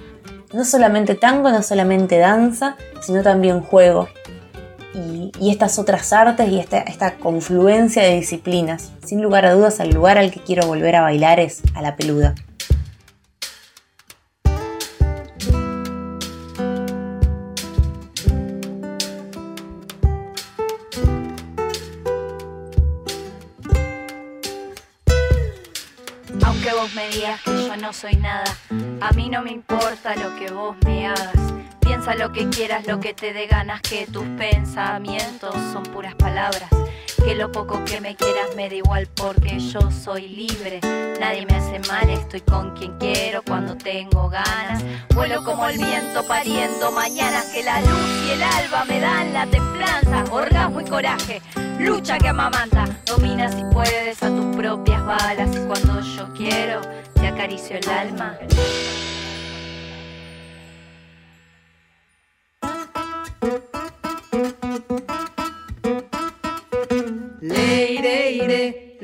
no 0.53 0.65
solamente 0.65 1.15
tango, 1.15 1.51
no 1.51 1.63
solamente 1.63 2.19
danza, 2.19 2.77
sino 3.01 3.23
también 3.23 3.61
juego, 3.61 4.09
y, 4.95 5.51
estas 5.51 5.79
otras 5.79 6.13
artes 6.13 6.49
y 6.49 6.59
esta, 6.59 6.79
esta 6.79 7.17
confluencia 7.17 8.03
de 8.03 8.17
disciplinas. 8.17 8.93
Sin 9.05 9.23
lugar 9.23 9.47
a 9.47 9.55
dudas, 9.55 9.81
el 9.81 9.91
lugar 9.91 10.19
al 10.19 10.31
que 10.31 10.41
quiero 10.41 10.67
volver 10.67 10.97
a 10.97 11.03
bailar 11.03 11.41
es 11.41 11.63
a 11.75 11.83
la 11.83 11.97
peluda. 11.97 12.35
Aunque 26.45 26.73
vos 26.73 26.95
me 26.95 27.09
digas 27.09 27.41
que 27.43 27.51
yo 27.51 27.77
no 27.77 27.93
soy 27.93 28.17
nada, 28.17 28.45
a 29.01 29.13
mí 29.13 29.29
no 29.29 29.43
me 29.43 29.51
importa 29.51 30.15
lo 30.17 30.35
que 30.37 30.53
vos 30.53 30.77
me 30.85 31.07
hagas 31.07 31.54
Piensa 32.05 32.23
lo 32.23 32.33
que 32.35 32.51
quieras, 32.51 32.87
lo 32.87 33.01
que 33.01 33.15
te 33.15 33.33
dé 33.33 33.47
ganas, 33.47 33.81
que 33.81 34.07
tus 34.07 34.27
pensamientos 34.37 35.55
son 35.73 35.85
puras 35.85 36.15
palabras. 36.15 36.69
Que 37.25 37.35
lo 37.35 37.51
poco 37.51 37.83
que 37.87 37.99
me 38.03 38.15
quieras 38.15 38.55
me 38.57 38.69
da 38.69 38.75
igual 38.75 39.09
porque 39.15 39.59
yo 39.59 39.91
soy 39.91 40.29
libre. 40.29 40.81
Nadie 41.19 41.47
me 41.47 41.57
hace 41.57 41.79
mal, 41.89 42.11
estoy 42.11 42.43
con 42.43 42.77
quien 42.77 42.99
quiero 42.99 43.43
cuando 43.43 43.75
tengo 43.75 44.29
ganas. 44.29 44.85
Vuelo 45.15 45.43
como 45.45 45.67
el 45.67 45.79
viento 45.79 46.23
pariendo 46.29 46.93
mañanas 46.93 47.47
que 47.47 47.63
la 47.63 47.81
luz 47.81 48.27
y 48.27 48.33
el 48.33 48.43
alba 48.43 48.85
me 48.85 49.01
dan 49.01 49.33
la 49.33 49.47
templanza. 49.47 50.25
Orgasmo 50.31 50.83
y 50.83 50.85
coraje, 50.85 51.41
lucha 51.79 52.19
que 52.19 52.29
amamanta. 52.29 52.85
Domina 53.07 53.51
si 53.51 53.63
puedes 53.73 54.23
a 54.23 54.29
tus 54.29 54.55
propias 54.55 55.03
balas 55.07 55.49
y 55.57 55.67
cuando 55.67 56.03
yo 56.03 56.31
quiero 56.35 56.83
te 57.15 57.29
acaricio 57.29 57.79
el 57.79 57.89
alma. 57.89 58.37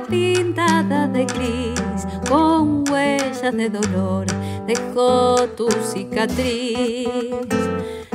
Pintada 0.09 1.09
de 1.09 1.25
gris, 1.25 2.07
con 2.29 2.89
huellas 2.89 3.57
de 3.57 3.69
dolor, 3.71 4.27
dejó 4.67 5.49
tu 5.57 5.69
cicatriz. 5.83 7.39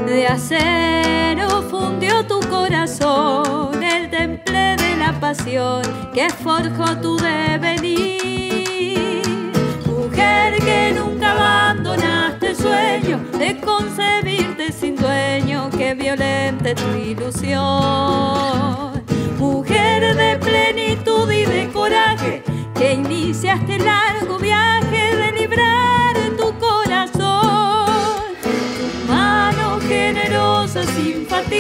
De 0.05 0.27
acero 0.27 1.61
fundió 1.69 2.25
tu 2.25 2.39
corazón, 2.49 3.81
el 3.83 4.09
temple 4.09 4.75
de 4.75 4.97
la 4.97 5.13
pasión 5.19 5.81
que 6.13 6.29
forjó 6.29 6.97
tu 6.97 7.17
devenir. 7.17 8.41
Mujer 9.85 10.55
que 10.57 10.93
nunca 10.97 11.31
abandonaste 11.31 12.49
el 12.49 12.55
sueño 12.55 13.19
de 13.37 13.59
concebirte 13.59 14.71
sin 14.71 14.95
dueño 14.95 15.69
que 15.69 15.93
violente 15.93 16.75
tu 16.75 16.89
ilusión. 16.97 17.61
Mujer 19.37 20.15
de 20.15 20.37
plenitud 20.37 21.31
y 21.31 21.45
de 21.45 21.69
coraje 21.71 22.43
que 22.75 22.93
iniciaste 22.93 23.75
el 23.75 23.85
largo 23.85 24.37
viaje 24.39 24.80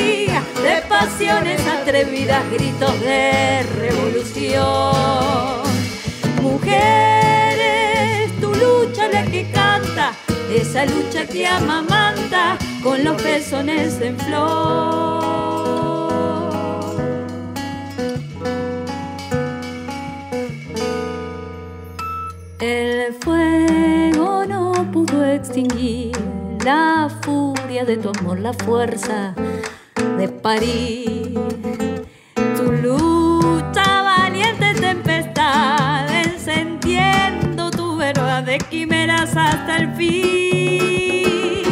de 0.01 0.81
pasiones 0.89 1.61
atrevidas, 1.67 2.43
gritos 2.51 2.99
de 3.01 3.63
revolución. 3.79 5.61
Mujeres, 6.41 8.31
tu 8.39 8.53
lucha 8.53 9.07
la 9.09 9.25
que 9.25 9.49
canta, 9.51 10.13
esa 10.51 10.85
lucha 10.85 11.25
que 11.25 11.45
amamanta 11.47 12.57
con 12.83 13.03
los 13.03 13.21
pezones 13.21 14.01
en 14.01 14.17
flor. 14.17 15.21
El 22.59 23.13
fuego 23.21 24.45
no 24.47 24.71
pudo 24.91 25.25
extinguir 25.25 26.11
la 26.63 27.09
furia 27.21 27.85
de 27.85 27.97
tu 27.97 28.09
amor, 28.09 28.39
la 28.39 28.53
fuerza 28.53 29.33
de 30.21 30.29
París. 30.29 31.33
Tu 32.55 32.71
lucha 32.83 34.03
valiente 34.03 34.67
tempestad, 34.79 36.07
encendiendo 36.25 37.71
tu 37.71 37.97
verdad 37.97 38.43
de 38.43 38.59
quimeras 38.59 39.35
hasta 39.35 39.77
el 39.77 39.87
fin. 39.95 41.63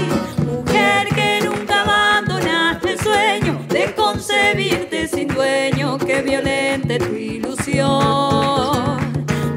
Mujer 0.48 1.08
que 1.14 1.42
nunca 1.46 1.82
abandonaste 1.82 2.94
el 2.94 3.00
sueño 3.00 3.60
de 3.70 3.94
concebirte 3.94 5.08
sin 5.08 5.28
dueño 5.28 6.00
que 6.00 6.24
violente 6.24 6.98
tu 6.98 7.14
ilusión. 7.14 8.98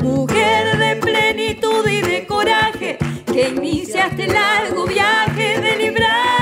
Mujer 0.03 0.77
de 0.77 0.97
plenitud 0.97 1.89
y 1.89 2.03
de 2.03 2.27
coraje 2.27 2.99
que 3.33 3.49
iniciaste 3.49 4.25
el 4.25 4.35
largo 4.35 4.85
viaje 4.85 5.61
de 5.63 5.77
librar 5.79 6.42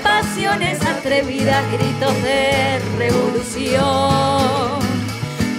pasiones 0.00 0.80
atrevidas, 0.84 1.64
gritos 1.72 2.14
de 2.22 2.80
revolución. 2.98 4.78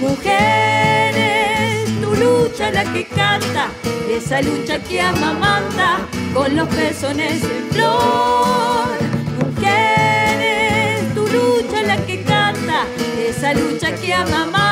Mujeres, 0.01 1.89
tu 2.01 2.15
lucha 2.15 2.71
la 2.71 2.84
que 2.91 3.05
canta, 3.05 3.69
esa 4.09 4.41
lucha 4.41 4.79
que 4.79 5.01
amamanta 5.01 5.99
con 6.34 6.55
los 6.55 6.67
pezones 6.69 7.43
en 7.43 7.69
flor. 7.71 8.97
Mujeres, 9.39 11.13
tu 11.13 11.27
lucha 11.27 11.84
la 11.84 11.97
que 12.05 12.23
canta, 12.23 12.86
esa 13.17 13.53
lucha 13.53 13.93
que 13.95 14.13
amamanta 14.13 14.62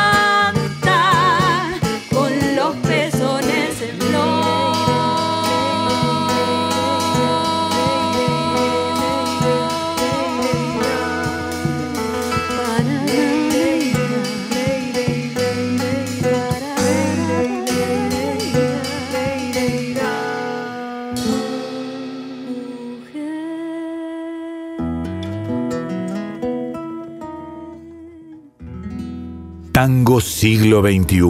Tango 29.81 30.21
siglo 30.21 30.83
XXI. 30.83 31.21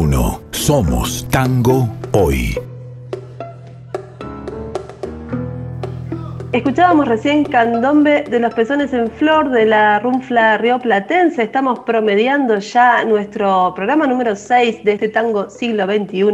Somos 0.52 1.26
tango 1.30 1.88
hoy. 2.12 2.54
Escuchábamos 6.52 7.08
recién 7.08 7.46
Candombe 7.46 8.26
de 8.30 8.42
los 8.42 8.54
pezones 8.54 8.92
en 8.92 9.10
flor 9.10 9.52
de 9.52 9.68
la 9.68 10.00
Runfla 10.00 10.58
Río 10.58 10.80
Platense. 10.80 11.44
Estamos 11.44 11.80
promediando 11.80 12.60
ya 12.60 13.06
nuestro 13.06 13.72
programa 13.74 14.06
número 14.06 14.36
6 14.36 14.84
de 14.84 14.92
este 14.96 15.08
tango 15.08 15.50
siglo 15.50 15.86
XXI, 15.86 16.34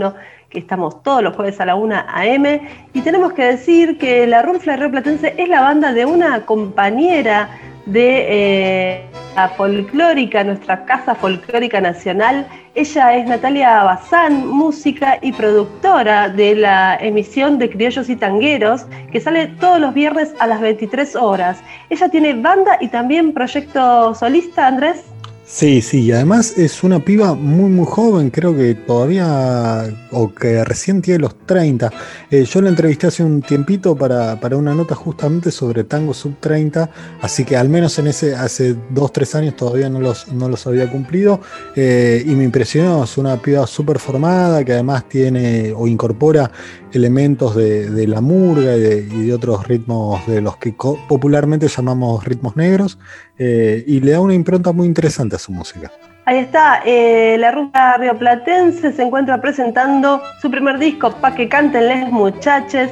que 0.50 0.58
estamos 0.58 1.04
todos 1.04 1.22
los 1.22 1.36
jueves 1.36 1.62
a 1.62 1.68
la 1.68 1.76
1 1.76 2.04
a.m. 2.16 2.68
Y 2.94 3.02
tenemos 3.02 3.34
que 3.34 3.44
decir 3.44 4.00
que 4.00 4.26
la 4.26 4.42
Runfla 4.42 4.76
Río 4.78 4.90
Platense 4.90 5.36
es 5.38 5.50
la 5.50 5.62
banda 5.62 5.94
de 5.94 6.08
una 6.08 6.48
compañera 6.48 7.48
de 7.88 8.26
eh, 8.30 9.06
la 9.36 9.50
folclórica, 9.50 10.44
nuestra 10.44 10.86
casa 10.86 11.16
folclórica 11.16 11.80
nacional. 11.82 12.48
Ella 12.76 13.16
es 13.16 13.28
Natalia 13.28 13.84
Bazán, 13.84 14.48
música 14.48 15.18
y 15.22 15.32
productora 15.32 16.30
de 16.30 16.56
la 16.56 16.98
emisión 16.98 17.58
de 17.58 17.70
Criollos 17.70 18.10
y 18.10 18.16
Tangueros, 18.16 18.86
que 19.12 19.20
sale 19.20 19.48
todos 19.60 19.80
los 19.80 19.94
viernes 19.94 20.34
a 20.40 20.48
las 20.48 20.60
23 20.62 21.16
horas. 21.16 21.60
Ella 21.90 22.10
tiene 22.10 22.34
banda 22.34 22.78
y 22.82 22.90
también 22.90 23.34
proyecto 23.34 24.14
solista, 24.14 24.68
Andrés. 24.68 25.06
Sí, 25.50 25.82
sí, 25.82 26.02
y 26.02 26.12
además 26.12 26.58
es 26.58 26.84
una 26.84 27.00
piba 27.06 27.34
muy, 27.34 27.70
muy 27.70 27.86
joven, 27.86 28.32
creo 28.32 28.54
que 28.54 28.76
todavía, 28.76 29.86
o 30.12 30.34
que 30.34 30.66
recién 30.66 31.02
tiene 31.02 31.20
los 31.20 31.38
30. 31.46 31.90
Eh, 32.30 32.44
yo 32.44 32.62
la 32.62 32.68
entrevisté 32.68 33.08
hace 33.08 33.24
un 33.24 33.42
tiempito 33.42 33.96
para, 33.96 34.38
para, 34.42 34.58
una 34.58 34.76
nota 34.76 34.94
justamente 34.94 35.50
sobre 35.52 35.86
tango 35.86 36.14
sub 36.14 36.36
30, 36.42 36.90
así 37.22 37.46
que 37.46 37.56
al 37.56 37.70
menos 37.70 37.98
en 37.98 38.08
ese, 38.08 38.36
hace 38.36 38.76
2, 38.90 39.14
3 39.14 39.36
años 39.36 39.56
todavía 39.56 39.90
no 39.90 40.02
los, 40.02 40.28
no 40.34 40.50
los 40.50 40.68
había 40.68 40.92
cumplido, 40.92 41.40
eh, 41.78 42.22
y 42.26 42.36
me 42.36 42.44
impresionó, 42.44 43.06
es 43.06 43.18
una 43.18 43.42
piba 43.42 43.66
súper 43.68 44.00
formada, 44.00 44.66
que 44.66 44.74
además 44.74 45.08
tiene 45.08 45.72
o 45.74 45.88
incorpora 45.88 46.52
elementos 46.94 47.56
de, 47.56 47.90
de 47.90 48.08
la 48.08 48.22
murga 48.22 48.76
y 48.76 48.80
de, 48.80 49.34
otros 49.34 49.68
ritmos 49.68 50.26
de 50.28 50.42
los 50.42 50.58
que 50.58 50.74
popularmente 51.08 51.68
llamamos 51.68 52.24
ritmos 52.24 52.56
negros, 52.56 52.98
eh, 53.38 53.84
y 53.86 54.00
le 54.00 54.12
da 54.12 54.20
una 54.20 54.34
impronta 54.34 54.72
muy 54.72 54.88
interesante 54.88 55.36
a 55.36 55.40
su 55.40 55.52
música. 55.52 55.92
Ahí 56.26 56.40
está, 56.40 56.82
eh, 56.86 57.38
la 57.40 57.52
ruta 57.52 57.98
rioplatense 57.98 58.92
se 58.92 59.02
encuentra 59.02 59.40
presentando 59.40 60.22
su 60.42 60.52
primer 60.52 60.78
disco, 60.78 61.12
Pa' 61.22 61.34
que 61.34 61.48
canten 61.48 61.88
les 61.88 62.12
muchaches, 62.12 62.90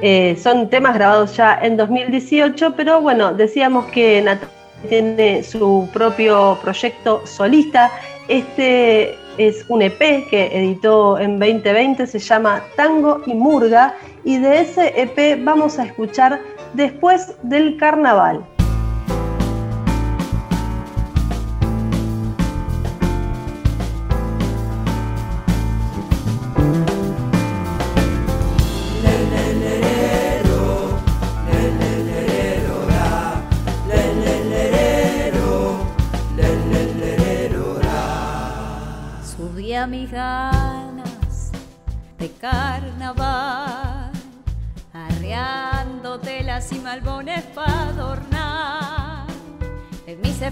Eh, 0.00 0.36
son 0.40 0.70
temas 0.70 0.94
grabados 0.94 1.36
ya 1.36 1.58
en 1.60 1.76
2018, 1.76 2.74
pero 2.76 3.00
bueno, 3.00 3.34
decíamos 3.34 3.86
que 3.86 4.22
Natalia 4.22 4.54
tiene 4.88 5.42
su 5.42 5.88
propio 5.92 6.56
proyecto 6.62 7.26
solista. 7.26 7.90
Este 8.28 9.18
es 9.38 9.64
un 9.68 9.82
EP 9.82 10.28
que 10.28 10.50
editó 10.52 11.18
en 11.18 11.38
2020, 11.38 12.06
se 12.06 12.18
llama 12.18 12.62
Tango 12.76 13.22
y 13.26 13.34
Murga, 13.34 13.94
y 14.24 14.38
de 14.38 14.60
ese 14.60 14.92
EP 15.00 15.42
vamos 15.42 15.78
a 15.78 15.84
escuchar 15.84 16.40
después 16.74 17.34
del 17.42 17.76
carnaval. 17.76 18.44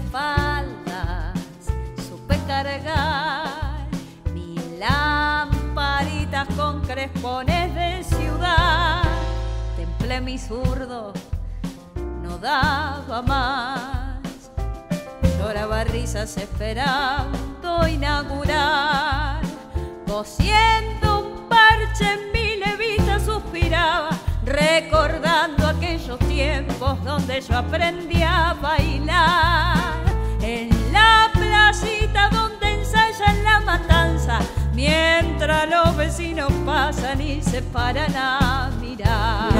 Espaldas 0.07 1.35
supe 2.07 2.39
cargar 2.47 3.87
mis 4.33 4.61
lamparitas 4.79 6.47
con 6.55 6.81
crespones 6.81 7.75
de 7.75 8.03
ciudad. 8.03 9.03
Templé 9.75 10.21
mi 10.21 10.37
zurdo, 10.37 11.13
no 12.23 12.37
daba 12.37 13.21
más. 13.21 14.51
Lloraba 15.37 15.83
risas 15.83 16.37
esperando 16.37 17.87
inaugurar. 17.87 19.41
Cosiendo 20.07 21.19
un 21.19 21.49
parche 21.49 22.05
en 22.13 22.31
mi 22.31 22.36
recordando 24.47 25.67
aquellos 25.67 26.17
tiempos 26.19 27.03
donde 27.03 27.41
yo 27.41 27.57
aprendí 27.57 28.23
a 28.23 28.55
bailar. 28.61 29.97
En 30.41 30.69
la 30.93 31.29
placita 31.33 32.29
donde 32.29 32.71
ensayan 32.71 33.43
la 33.43 33.59
matanza, 33.59 34.39
mientras 34.73 35.69
los 35.69 35.95
vecinos 35.97 36.51
pasan 36.65 37.19
y 37.21 37.41
se 37.41 37.61
paran 37.61 38.15
a 38.15 38.71
mirar. 38.79 39.51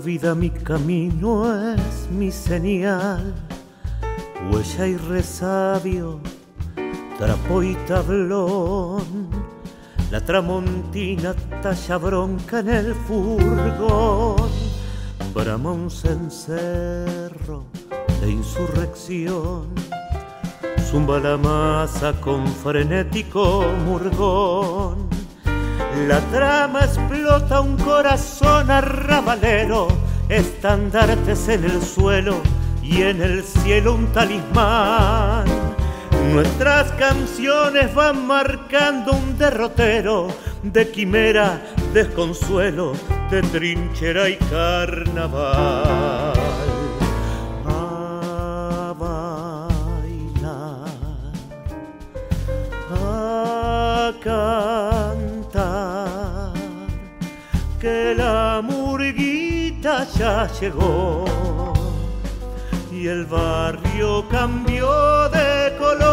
Vida 0.00 0.34
mi 0.34 0.50
camino 0.50 1.74
es 1.74 2.08
mi 2.10 2.30
señal, 2.30 3.34
huella 4.50 4.86
y 4.86 4.96
resabio, 4.96 6.20
trapo 7.18 7.62
y 7.62 7.74
tablón, 7.86 9.28
la 10.10 10.20
tramontina 10.24 11.34
talla 11.62 11.98
bronca 11.98 12.60
en 12.60 12.68
el 12.70 12.94
furgón, 12.94 14.50
brama 15.34 15.72
un 15.72 15.90
cencerro 15.90 17.66
de 18.20 18.30
insurrección. 18.30 19.68
Zumba 20.90 21.20
la 21.20 21.36
masa 21.36 22.12
con 22.20 22.46
frenético 22.48 23.62
murgón. 23.86 25.08
La 26.08 26.18
trama 26.30 26.80
explota 27.20 27.60
un 27.60 27.76
corazón 27.76 28.70
arrabalero, 28.70 29.88
estandartes 30.30 31.48
en 31.48 31.64
el 31.64 31.82
suelo 31.82 32.40
y 32.82 33.02
en 33.02 33.20
el 33.20 33.44
cielo 33.44 33.94
un 33.94 34.06
talismán. 34.06 35.44
Nuestras 36.32 36.90
canciones 36.92 37.94
van 37.94 38.26
marcando 38.26 39.12
un 39.12 39.36
derrotero 39.36 40.28
de 40.62 40.90
quimera, 40.90 41.60
desconsuelo, 41.92 42.94
de 43.30 43.42
trinchera 43.42 44.30
y 44.30 44.36
carnaval. 44.36 46.32
A 52.96 54.12
que 57.80 58.14
la 58.14 58.60
murguita 58.62 60.06
ya 60.18 60.46
llegó 60.60 61.24
y 62.92 63.06
el 63.06 63.24
barrio 63.24 64.28
cambió 64.28 65.28
de 65.30 65.74
color. 65.78 66.10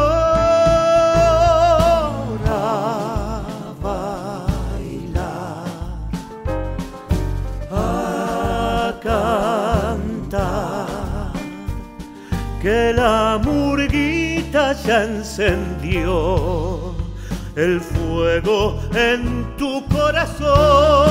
A 2.49 3.41
bailar, 3.81 5.65
a 7.69 8.93
cantar, 9.03 10.87
que 12.61 12.93
la 12.93 13.37
murguita 13.43 14.71
ya 14.71 15.03
encendió 15.03 16.95
el 17.57 17.81
fuego 17.81 18.79
en 18.93 19.57
tu 19.57 19.85
corazón. 19.89 21.06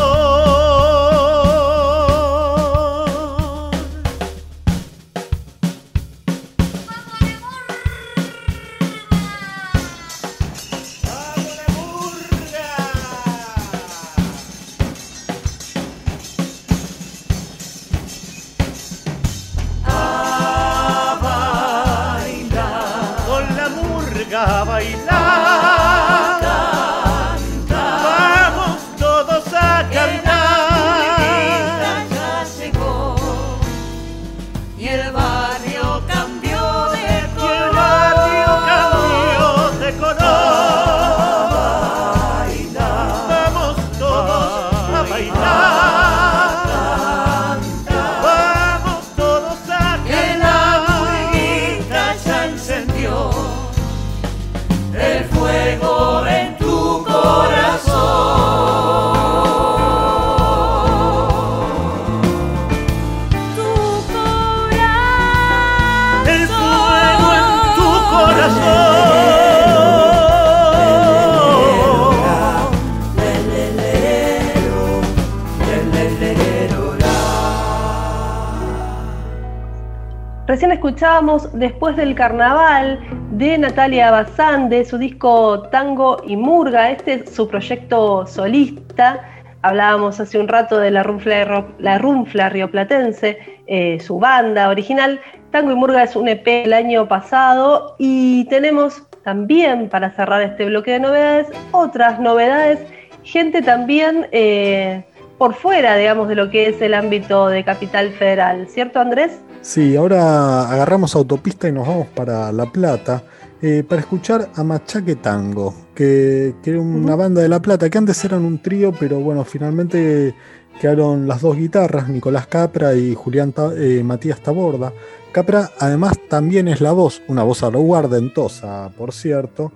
Después 81.54 81.96
del 81.96 82.14
Carnaval 82.14 83.00
de 83.32 83.58
Natalia 83.58 84.12
Bazán, 84.12 84.68
de 84.68 84.84
su 84.84 84.96
disco 84.96 85.62
Tango 85.70 86.22
y 86.24 86.36
Murga. 86.36 86.92
Este 86.92 87.14
es 87.14 87.34
su 87.34 87.48
proyecto 87.48 88.24
solista. 88.28 89.28
Hablábamos 89.62 90.20
hace 90.20 90.38
un 90.38 90.46
rato 90.46 90.78
de 90.78 90.92
la 90.92 91.02
Runfla, 91.02 91.64
la 91.78 92.48
Rioplatense, 92.48 93.38
eh, 93.66 93.98
su 93.98 94.20
banda 94.20 94.68
original. 94.68 95.20
Tango 95.50 95.72
y 95.72 95.74
Murga 95.74 96.04
es 96.04 96.14
un 96.14 96.28
EP 96.28 96.44
del 96.44 96.72
año 96.72 97.08
pasado 97.08 97.96
y 97.98 98.44
tenemos 98.44 99.02
también, 99.24 99.88
para 99.88 100.12
cerrar 100.12 100.42
este 100.42 100.66
bloque 100.66 100.92
de 100.92 101.00
novedades, 101.00 101.48
otras 101.72 102.20
novedades. 102.20 102.86
Gente 103.24 103.62
también 103.62 104.28
eh, 104.30 105.02
por 105.38 105.54
fuera, 105.54 105.96
digamos, 105.96 106.28
de 106.28 106.36
lo 106.36 106.50
que 106.50 106.68
es 106.68 106.80
el 106.80 106.94
ámbito 106.94 107.48
de 107.48 107.64
Capital 107.64 108.10
Federal, 108.10 108.68
¿cierto 108.68 109.00
Andrés? 109.00 109.40
Sí, 109.66 109.96
ahora 109.96 110.70
agarramos 110.70 111.16
autopista 111.16 111.68
y 111.68 111.72
nos 111.72 111.88
vamos 111.88 112.06
para 112.14 112.52
La 112.52 112.66
Plata 112.70 113.24
eh, 113.60 113.82
para 113.82 114.00
escuchar 114.00 114.48
a 114.54 114.62
Machaque 114.62 115.16
Tango, 115.16 115.74
que, 115.92 116.54
que 116.62 116.70
era 116.70 116.80
una 116.80 117.16
banda 117.16 117.42
de 117.42 117.48
La 117.48 117.60
Plata, 117.60 117.90
que 117.90 117.98
antes 117.98 118.24
eran 118.24 118.44
un 118.44 118.62
trío, 118.62 118.92
pero 118.92 119.18
bueno, 119.18 119.44
finalmente 119.44 120.36
quedaron 120.80 121.26
las 121.26 121.40
dos 121.40 121.56
guitarras, 121.56 122.08
Nicolás 122.08 122.46
Capra 122.46 122.94
y 122.94 123.16
Julián 123.16 123.52
eh, 123.76 124.02
Matías 124.04 124.40
Taborda. 124.40 124.92
Capra 125.32 125.72
además 125.80 126.12
también 126.28 126.68
es 126.68 126.80
la 126.80 126.92
voz, 126.92 127.20
una 127.26 127.42
voz 127.42 127.64
aguardentosa, 127.64 128.92
por 128.96 129.12
cierto, 129.12 129.72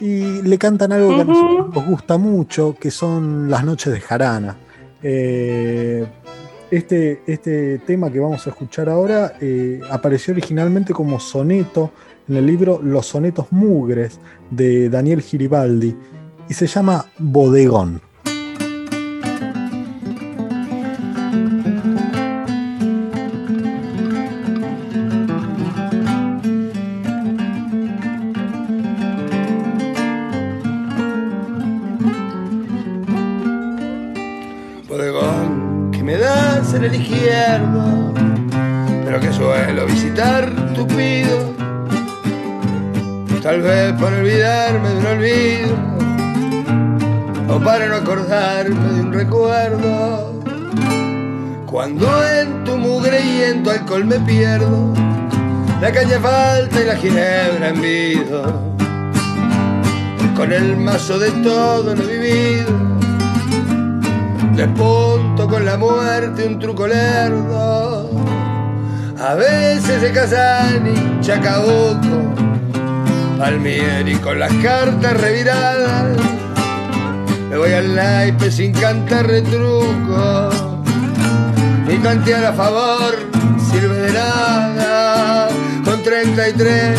y 0.00 0.42
le 0.42 0.58
cantan 0.58 0.90
algo 0.90 1.14
que 1.14 1.20
a 1.20 1.24
nosotros 1.24 1.74
nos 1.76 1.86
gusta 1.86 2.18
mucho, 2.18 2.74
que 2.74 2.90
son 2.90 3.48
las 3.48 3.64
noches 3.64 3.92
de 3.92 4.00
jarana. 4.00 4.56
Eh, 5.00 6.04
este, 6.70 7.22
este, 7.26 7.78
tema 7.78 8.10
que 8.10 8.20
vamos 8.20 8.46
a 8.46 8.50
escuchar 8.50 8.88
ahora 8.88 9.34
eh, 9.40 9.80
apareció 9.90 10.32
originalmente 10.32 10.92
como 10.92 11.18
soneto 11.18 11.92
en 12.28 12.36
el 12.36 12.46
libro 12.46 12.80
Los 12.82 13.06
sonetos 13.06 13.46
mugres 13.50 14.20
de 14.50 14.90
Daniel 14.90 15.22
Giribaldi 15.22 15.96
y 16.48 16.54
se 16.54 16.66
llama 16.66 17.06
Bodegón. 17.18 18.07
Tupido. 40.74 41.54
Tal 43.40 43.62
vez 43.62 43.92
para 44.00 44.16
olvidarme 44.16 44.88
de 44.88 44.98
un 44.98 45.06
olvido, 45.06 45.76
o 47.48 47.60
para 47.60 47.86
no 47.86 47.94
acordarme 47.94 48.92
de 48.94 49.00
un 49.00 49.12
recuerdo. 49.12 50.42
Cuando 51.66 52.08
en 52.26 52.64
tu 52.64 52.76
mugre 52.76 53.20
y 53.20 53.42
en 53.44 53.62
tu 53.62 53.70
alcohol 53.70 54.06
me 54.06 54.18
pierdo, 54.18 54.92
la 55.80 55.92
calle 55.92 56.18
falta 56.18 56.80
y 56.80 56.84
la 56.84 56.96
ginebra 56.96 57.68
envido. 57.68 58.74
Con 60.34 60.52
el 60.52 60.76
mazo 60.76 61.18
de 61.18 61.30
todo 61.30 61.94
lo 61.94 62.02
vivido 62.02 62.88
despunto 64.58 65.46
con 65.46 65.64
la 65.64 65.76
muerte 65.76 66.44
un 66.44 66.58
truco 66.58 66.88
lerdo. 66.88 67.97
A 69.20 69.34
veces 69.34 70.00
de 70.00 70.12
Casani, 70.12 71.20
Chacabuco, 71.20 72.34
Palmieri 73.36 74.14
con 74.16 74.38
las 74.38 74.52
cartas 74.62 75.20
reviradas. 75.20 76.16
Me 77.50 77.56
voy 77.56 77.72
al 77.72 77.96
naipe 77.96 78.50
sin 78.50 78.72
cantar 78.72 79.26
retruco, 79.26 80.50
ni 81.88 81.96
tantear 81.98 82.44
a 82.44 82.52
favor 82.52 83.16
sirve 83.70 83.96
de 83.96 84.12
nada. 84.12 85.48
Con 85.84 86.00
33 86.02 86.96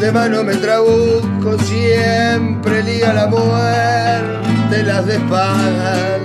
de 0.00 0.12
mano 0.12 0.44
me 0.44 0.54
trabuco, 0.56 1.58
siempre 1.64 2.82
liga 2.84 3.12
la 3.12 3.26
muerte 3.26 4.82
las 4.84 5.06
de 5.06 5.16
espadas 5.16 6.20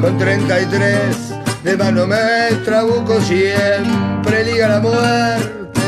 con 0.00 0.18
33 0.18 1.35
de 1.66 1.76
mano 1.76 2.06
me 2.06 2.54
trabuco 2.64 3.20
siempre 3.20 4.44
liga 4.44 4.68
la 4.68 4.80
muerte. 4.80 5.80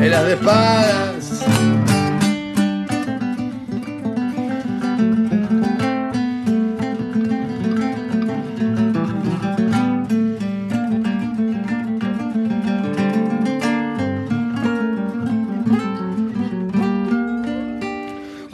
En 0.00 0.10
las 0.10 0.24
de 0.26 0.34
espadas. 0.34 1.44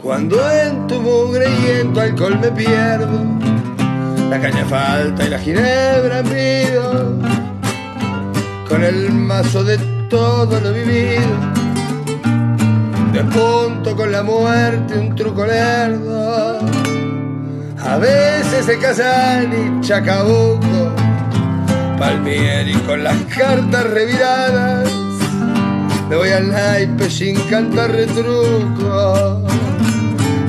Cuando 0.01 0.51
en 0.51 0.87
tu 0.87 0.99
mugre 0.99 1.45
y 1.47 1.79
en 1.79 1.93
tu 1.93 1.99
alcohol 1.99 2.39
me 2.39 2.51
pierdo, 2.51 3.42
la 4.33 4.41
caña 4.41 4.65
falta 4.65 5.25
y 5.25 5.29
la 5.29 5.37
ginebra 5.37 6.23
pido, 6.23 7.19
con 8.67 8.83
el 8.83 9.11
mazo 9.11 9.63
de 9.63 9.77
todo 10.09 10.59
lo 10.59 10.73
vivido, 10.73 11.35
despunto 13.13 13.95
con 13.95 14.11
la 14.11 14.23
muerte 14.23 14.97
un 14.97 15.15
truco 15.15 15.45
lerdo. 15.45 16.57
A 17.79 17.97
veces 17.97 18.65
se 18.65 18.79
casan 18.79 19.53
y 19.53 19.85
Chacabuco, 19.85 20.95
Palmieri 21.99 22.73
con 22.87 23.03
las 23.03 23.17
cartas 23.37 23.83
reviradas, 23.83 24.89
me 26.09 26.15
voy 26.15 26.29
al 26.29 26.51
naipe 26.51 27.07
sin 27.07 27.35
cantar 27.51 27.91
retruco 27.91 29.43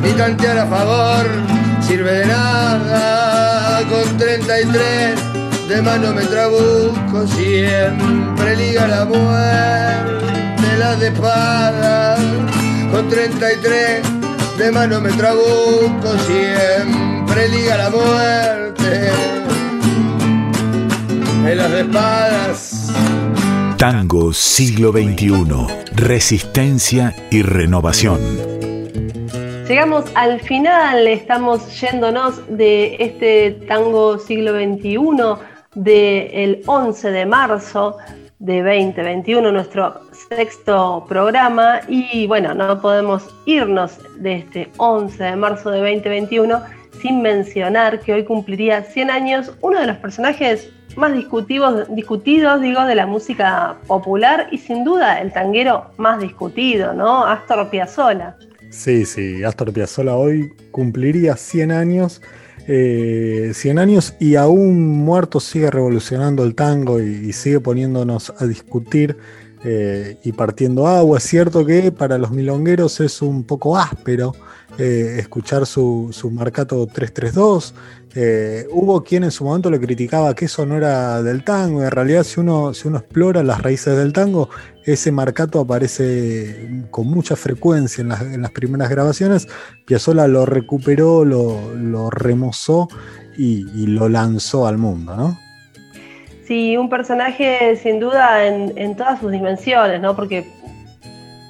ni 0.02 0.10
tantear 0.12 0.56
a 0.56 0.66
favor 0.66 1.63
sirve 1.86 2.12
de 2.18 2.26
nada. 2.26 3.82
Con 3.88 4.16
33 4.16 5.68
de 5.68 5.82
mano 5.82 6.12
me 6.12 6.22
trabuco, 6.24 7.26
siempre 7.26 8.56
liga 8.56 8.86
la 8.86 9.04
muerte, 9.04 10.78
la 10.78 10.96
de 10.96 11.08
espada. 11.08 12.16
Con 12.90 13.08
33 13.08 14.02
de 14.58 14.72
mano 14.72 15.00
me 15.00 15.10
trabuco, 15.12 16.18
siempre 16.26 17.48
liga 17.48 17.76
la 17.76 17.90
muerte, 17.90 19.10
en 21.46 21.56
las 21.56 21.72
espadas. 21.72 22.92
Tango 23.76 24.32
siglo 24.32 24.92
XXI. 24.92 25.34
Resistencia 25.94 27.14
y 27.30 27.42
renovación. 27.42 28.20
Llegamos 29.68 30.04
al 30.14 30.40
final, 30.40 31.06
estamos 31.08 31.80
yéndonos 31.80 32.42
de 32.54 32.96
este 33.00 33.52
tango 33.66 34.18
siglo 34.18 34.52
XXI 34.52 34.98
del 35.74 36.60
11 36.66 37.10
de 37.10 37.24
marzo 37.24 37.96
de 38.40 38.62
2021, 38.62 39.50
nuestro 39.50 40.02
sexto 40.28 41.06
programa. 41.08 41.80
Y 41.88 42.26
bueno, 42.26 42.52
no 42.52 42.78
podemos 42.78 43.34
irnos 43.46 43.98
de 44.18 44.34
este 44.34 44.70
11 44.76 45.24
de 45.24 45.36
marzo 45.36 45.70
de 45.70 45.78
2021 45.78 46.60
sin 47.00 47.22
mencionar 47.22 48.00
que 48.00 48.12
hoy 48.12 48.24
cumpliría 48.24 48.82
100 48.82 49.10
años 49.10 49.52
uno 49.62 49.80
de 49.80 49.86
los 49.86 49.96
personajes 49.96 50.70
más 50.96 51.14
discutidos, 51.14 51.86
discutidos 51.94 52.60
digo, 52.60 52.84
de 52.84 52.94
la 52.94 53.06
música 53.06 53.76
popular 53.86 54.46
y 54.50 54.58
sin 54.58 54.84
duda 54.84 55.22
el 55.22 55.32
tanguero 55.32 55.86
más 55.96 56.20
discutido, 56.20 56.92
¿no? 56.92 57.24
Astor 57.24 57.70
Piazzolla. 57.70 58.36
Sí, 58.74 59.06
sí, 59.06 59.44
Astor 59.44 59.72
Piazzolla 59.72 60.16
hoy 60.16 60.52
cumpliría 60.72 61.36
100 61.36 61.70
años. 61.70 62.20
eh, 62.66 63.52
100 63.54 63.78
años 63.78 64.14
y 64.18 64.36
aún 64.36 64.88
muerto 64.88 65.38
sigue 65.38 65.70
revolucionando 65.70 66.44
el 66.44 66.54
tango 66.54 67.00
y, 67.00 67.04
y 67.28 67.32
sigue 67.32 67.60
poniéndonos 67.60 68.32
a 68.38 68.46
discutir 68.46 69.16
eh, 69.64 70.18
y 70.22 70.32
partiendo 70.32 70.86
agua. 70.86 71.16
Es 71.16 71.24
cierto 71.24 71.64
que 71.64 71.90
para 71.90 72.18
los 72.18 72.30
milongueros 72.30 73.00
es 73.00 73.22
un 73.22 73.44
poco 73.44 73.78
áspero 73.78 74.34
eh, 74.76 75.16
escuchar 75.18 75.64
su, 75.64 76.10
su 76.12 76.30
marcato 76.30 76.86
332. 76.86 77.74
Eh, 78.16 78.66
hubo 78.70 79.02
quien 79.02 79.24
en 79.24 79.30
su 79.30 79.42
momento 79.42 79.70
le 79.70 79.80
criticaba 79.80 80.34
que 80.34 80.44
eso 80.44 80.66
no 80.66 80.76
era 80.76 81.22
del 81.22 81.44
tango. 81.44 81.82
En 81.82 81.90
realidad, 81.90 82.24
si 82.24 82.40
uno, 82.40 82.74
si 82.74 82.88
uno 82.88 82.98
explora 82.98 83.42
las 83.42 83.62
raíces 83.62 83.96
del 83.96 84.12
tango, 84.12 84.50
ese 84.84 85.10
marcato 85.10 85.60
aparece 85.60 86.86
con 86.90 87.06
mucha 87.06 87.34
frecuencia 87.34 88.02
en 88.02 88.08
las, 88.08 88.20
en 88.20 88.42
las 88.42 88.50
primeras 88.50 88.90
grabaciones. 88.90 89.48
Piazzolla 89.86 90.28
lo 90.28 90.44
recuperó, 90.44 91.24
lo, 91.24 91.74
lo 91.74 92.10
remozó 92.10 92.88
y, 93.38 93.66
y 93.74 93.86
lo 93.86 94.10
lanzó 94.10 94.66
al 94.66 94.76
mundo, 94.76 95.16
¿no? 95.16 95.43
Sí, 96.46 96.76
un 96.76 96.88
personaje 96.88 97.76
sin 97.76 98.00
duda 98.00 98.46
en, 98.46 98.72
en 98.76 98.96
todas 98.96 99.20
sus 99.20 99.32
dimensiones, 99.32 100.00
¿no? 100.00 100.14
Porque 100.14 100.46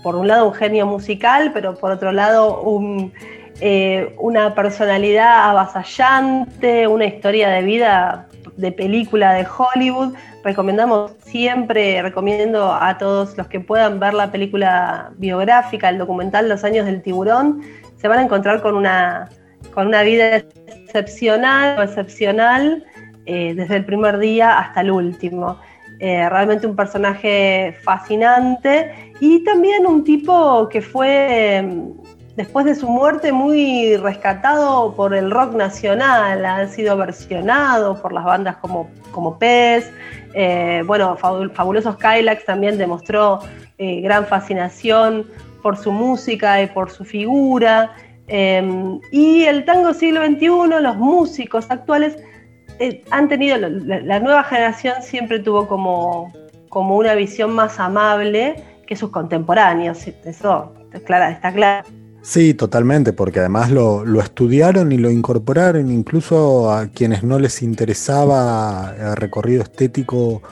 por 0.04 0.14
un 0.16 0.28
lado 0.28 0.46
un 0.46 0.54
genio 0.54 0.86
musical, 0.86 1.50
pero 1.52 1.74
por 1.74 1.90
otro 1.90 2.12
lado 2.12 2.60
un, 2.60 3.12
eh, 3.60 4.14
una 4.18 4.54
personalidad 4.54 5.50
avasallante, 5.50 6.86
una 6.86 7.06
historia 7.06 7.48
de 7.48 7.62
vida 7.62 8.28
de 8.56 8.70
película 8.70 9.32
de 9.32 9.46
Hollywood. 9.46 10.14
Recomendamos 10.44 11.12
siempre, 11.24 12.02
recomiendo 12.02 12.72
a 12.72 12.98
todos 12.98 13.36
los 13.38 13.48
que 13.48 13.60
puedan 13.60 13.98
ver 13.98 14.14
la 14.14 14.30
película 14.30 15.10
biográfica, 15.16 15.88
el 15.88 15.98
documental 15.98 16.48
Los 16.48 16.64
años 16.64 16.86
del 16.86 17.02
tiburón, 17.02 17.62
se 17.96 18.06
van 18.06 18.18
a 18.18 18.22
encontrar 18.22 18.60
con 18.60 18.76
una, 18.76 19.30
con 19.72 19.86
una 19.86 20.02
vida 20.02 20.36
excepcional, 20.36 21.82
excepcional 21.82 22.84
eh, 23.26 23.54
desde 23.54 23.76
el 23.76 23.84
primer 23.84 24.18
día 24.18 24.58
hasta 24.58 24.82
el 24.82 24.90
último. 24.90 25.58
Eh, 25.98 26.28
realmente 26.28 26.66
un 26.66 26.76
personaje 26.76 27.76
fascinante 27.82 29.14
y 29.20 29.42
también 29.44 29.86
un 29.86 30.04
tipo 30.04 30.68
que 30.68 30.82
fue, 30.82 31.64
después 32.36 32.66
de 32.66 32.74
su 32.74 32.88
muerte, 32.88 33.32
muy 33.32 33.96
rescatado 33.96 34.94
por 34.94 35.14
el 35.14 35.30
rock 35.30 35.54
nacional, 35.54 36.44
ha 36.44 36.66
sido 36.66 36.96
versionado 36.96 38.00
por 38.02 38.12
las 38.12 38.24
bandas 38.24 38.56
como, 38.56 38.90
como 39.12 39.38
Pez, 39.38 39.90
eh, 40.34 40.82
bueno, 40.84 41.16
Fabulosos 41.16 41.96
Kylax 41.96 42.44
también 42.44 42.76
demostró 42.76 43.40
gran 43.78 44.26
fascinación 44.26 45.26
por 45.62 45.76
su 45.76 45.90
música 45.90 46.60
y 46.62 46.66
por 46.66 46.90
su 46.90 47.04
figura. 47.04 47.92
y 48.26 49.44
el 49.44 49.64
tango 49.64 49.94
siglo 49.94 50.24
XXI, 50.24 50.82
los 50.82 50.96
músicos 50.96 51.70
actuales, 51.70 52.18
eh, 52.78 53.02
han 53.10 53.28
tenido, 53.28 53.56
la, 53.58 54.20
nueva 54.20 54.44
generación 54.44 55.02
siempre 55.02 55.38
tuvo 55.38 55.66
como, 55.66 56.32
como 56.68 56.96
una 56.96 57.14
visión 57.14 57.52
más 57.52 57.78
amable 57.78 58.56
que 58.86 58.96
sus 58.96 59.10
contemporáneos, 59.10 60.06
eso 60.06 60.74
está 60.92 61.52
claro. 61.52 61.86
Sí, 62.24 62.54
totalmente, 62.54 63.12
porque 63.12 63.40
además 63.40 63.70
lo, 63.70 64.02
lo, 64.04 64.20
estudiaron 64.20 64.92
y 64.92 64.96
lo 64.96 65.10
incorporaron, 65.10 65.90
incluso 65.90 66.72
a 66.72 66.86
quienes 66.88 67.22
no 67.22 67.38
les 67.38 67.60
interesaba 67.62 68.94
el 68.98 69.14
recorrido 69.14 69.62
estético 69.62 70.42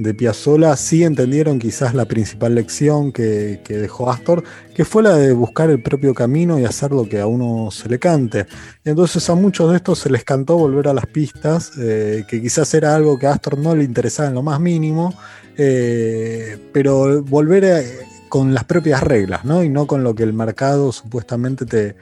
de 0.00 0.14
Piazzolla 0.14 0.76
sí 0.76 1.04
entendieron 1.04 1.58
quizás 1.58 1.94
la 1.94 2.06
principal 2.06 2.54
lección 2.54 3.12
que, 3.12 3.60
dejó 3.68 4.10
Astor, 4.10 4.42
que 4.74 4.86
fue 4.86 5.02
la 5.02 5.14
de 5.14 5.34
buscar 5.34 5.68
el 5.68 5.82
propio 5.82 6.14
camino 6.14 6.58
y 6.58 6.64
hacer 6.64 6.90
lo 6.90 7.06
que 7.06 7.20
a 7.20 7.26
uno 7.26 7.70
se 7.70 7.88
le 7.88 7.98
cante. 7.98 8.46
Entonces 8.82 9.28
a 9.28 9.34
muchos 9.34 9.70
de 9.70 9.76
estos 9.76 9.98
se 9.98 10.08
les 10.08 10.24
cantó 10.24 10.56
volver 10.56 10.88
a 10.88 10.94
las 10.94 11.06
pistas, 11.06 11.72
eh, 11.78 12.24
que 12.26 12.40
quizás 12.40 12.72
era 12.72 12.94
algo 12.94 13.18
que 13.18 13.26
a 13.26 13.32
Astor 13.32 13.58
no 13.58 13.76
le 13.76 13.84
interesaba 13.84 14.30
en 14.30 14.36
lo 14.36 14.42
más 14.42 14.58
mínimo, 14.58 15.14
eh, 15.58 16.56
pero 16.72 17.22
volver 17.22 17.64
eh, 17.64 17.98
con 18.30 18.54
las 18.54 18.64
propias 18.64 19.02
reglas, 19.02 19.44
¿no? 19.44 19.62
Y 19.62 19.68
no 19.68 19.86
con 19.86 20.02
lo 20.02 20.14
que 20.14 20.22
el 20.22 20.32
mercado 20.32 20.92
supuestamente 20.92 21.66
te, 21.66 21.96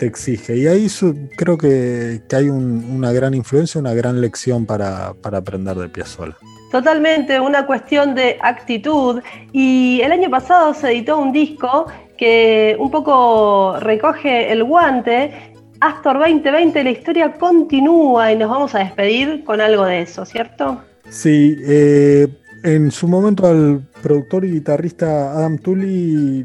exige. 0.00 0.56
Y 0.56 0.66
ahí 0.66 0.88
creo 1.36 1.56
que, 1.56 2.20
hay 2.32 2.48
una 2.48 3.12
gran 3.12 3.34
influencia, 3.34 3.80
una 3.80 3.94
gran 3.94 4.20
lección 4.20 4.66
para, 4.66 5.14
para 5.14 5.38
aprender 5.38 5.76
de 5.76 5.88
Piazzolla. 5.88 6.36
Totalmente, 6.72 7.38
una 7.38 7.66
cuestión 7.66 8.14
de 8.14 8.38
actitud. 8.40 9.22
Y 9.52 10.00
el 10.02 10.12
año 10.12 10.28
pasado 10.30 10.74
se 10.74 10.88
editó 10.88 11.18
un 11.18 11.32
disco 11.32 11.86
que 12.18 12.76
un 12.78 12.90
poco 12.90 13.78
recoge 13.80 14.50
el 14.50 14.64
guante. 14.64 15.54
Astor 15.80 16.18
2020, 16.18 16.84
la 16.84 16.90
historia 16.90 17.32
continúa 17.34 18.32
y 18.32 18.36
nos 18.36 18.50
vamos 18.50 18.74
a 18.74 18.78
despedir 18.80 19.44
con 19.44 19.60
algo 19.60 19.84
de 19.84 20.00
eso, 20.02 20.24
¿cierto? 20.24 20.80
Sí, 21.10 21.56
eh, 21.62 22.26
en 22.64 22.90
su 22.90 23.06
momento 23.06 23.46
al 23.46 23.82
productor 24.06 24.44
y 24.44 24.52
guitarrista 24.52 25.32
Adam 25.32 25.58
Tully 25.58 26.44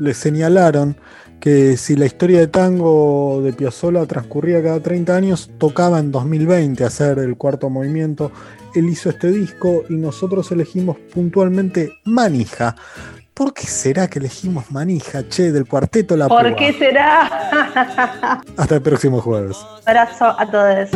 le 0.00 0.14
señalaron 0.14 0.96
que 1.38 1.76
si 1.76 1.94
la 1.94 2.06
historia 2.06 2.38
de 2.38 2.46
tango 2.46 3.42
de 3.44 3.52
Piazzolla 3.52 4.06
transcurría 4.06 4.62
cada 4.62 4.80
30 4.80 5.14
años, 5.14 5.50
tocaba 5.58 5.98
en 5.98 6.10
2020 6.10 6.84
hacer 6.84 7.18
el 7.18 7.36
cuarto 7.36 7.68
movimiento 7.68 8.32
él 8.74 8.88
hizo 8.88 9.10
este 9.10 9.30
disco 9.30 9.84
y 9.90 9.94
nosotros 9.96 10.50
elegimos 10.52 10.96
puntualmente 11.12 11.92
Manija. 12.04 12.74
¿Por 13.34 13.52
qué 13.52 13.66
será 13.66 14.08
que 14.08 14.18
elegimos 14.18 14.70
Manija, 14.70 15.28
che, 15.28 15.52
del 15.52 15.66
cuarteto 15.66 16.16
La 16.16 16.28
¿Por 16.28 16.56
qué 16.56 16.72
será? 16.72 18.40
Hasta 18.56 18.74
el 18.74 18.80
próximo 18.80 19.20
jueves. 19.20 19.58
abrazo 19.84 20.24
a 20.24 20.50
todos. 20.50 20.88